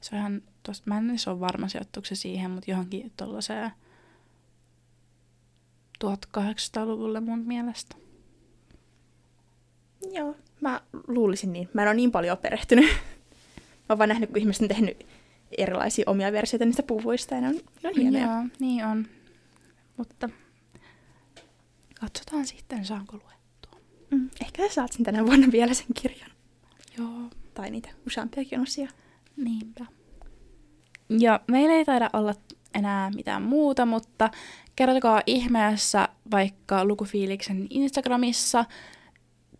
Se 0.01 0.15
on 0.15 0.19
ihan, 0.19 0.41
tosta, 0.63 0.83
mä 0.89 0.97
en 0.97 1.09
edes 1.09 1.27
ole 1.27 1.39
varma 1.39 1.67
sijoittuuko 1.67 2.05
se 2.05 2.15
siihen, 2.15 2.51
mutta 2.51 2.71
johonkin 2.71 3.11
tollaiseen 3.17 3.71
1800-luvulle 6.05 7.19
mun 7.19 7.39
mielestä. 7.39 7.95
Joo, 10.11 10.35
mä 10.61 10.81
luulisin 11.07 11.53
niin. 11.53 11.69
Mä 11.73 11.81
en 11.81 11.87
ole 11.87 11.95
niin 11.95 12.11
paljon 12.11 12.37
perehtynyt. 12.37 12.85
Mä 12.85 13.85
oon 13.89 13.97
vaan 13.97 14.09
nähnyt, 14.09 14.29
kun 14.29 14.39
ihmiset 14.39 14.61
on 14.61 14.67
tehnyt 14.67 15.05
erilaisia 15.57 16.03
omia 16.07 16.31
versioita 16.31 16.65
niistä 16.65 16.83
puvuista, 16.83 17.35
ja 17.35 17.41
ne 17.41 17.47
on, 17.47 17.55
ne 17.83 17.89
on 17.89 17.95
hienoja. 17.95 18.25
Joo, 18.25 18.43
niin 18.59 18.85
on. 18.85 19.07
Mutta 19.97 20.29
katsotaan 21.99 22.45
sitten, 22.45 22.85
saanko 22.85 23.13
luettua. 23.17 23.42
Mm, 24.13 24.29
ehkä 24.41 24.67
sä 24.67 24.73
saat 24.73 24.91
sen 24.91 25.03
tänä 25.03 25.25
vuonna 25.25 25.47
vielä 25.51 25.73
sen 25.73 25.85
kirjan. 26.01 26.31
Joo, 26.97 27.29
Tai 27.53 27.69
niitä 27.71 27.89
useampiakin 28.07 28.59
osia. 28.59 28.89
niinpä. 29.37 29.85
Ja 31.19 31.39
meillä 31.47 31.73
ei 31.75 31.85
taida 31.85 32.09
olla 32.13 32.33
enää 32.73 33.09
mitään 33.15 33.41
muuta, 33.41 33.85
mutta 33.85 34.29
kertokaa 34.75 35.21
ihmeessä 35.25 36.09
vaikka 36.31 36.85
Lukufiiliksen 36.85 37.67
Instagramissa 37.69 38.65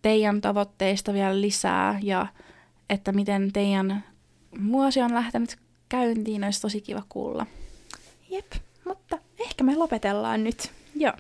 teidän 0.02 0.42
tavoitteista 0.42 1.14
vielä 1.14 1.42
lisää 1.42 2.00
ja 2.04 2.28
että 2.90 3.12
miten 3.12 3.54
teidän 3.54 4.04
vuosi 4.72 5.02
on 5.02 5.14
lähtenyt 5.14 5.58
käyntiin, 5.90 6.44
olisi 6.44 6.62
tosi 6.62 6.82
kiva 6.82 7.04
kuulla. 7.10 7.46
Jep, 8.30 8.52
mutta 8.86 9.18
ehkä 9.40 9.64
me 9.64 9.76
lopetellaan 9.76 10.44
nyt. 10.44 10.72
Joo. 10.96 11.14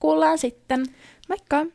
Kuullaan 0.00 0.38
sitten. 0.38 0.86
Moikka! 1.28 1.66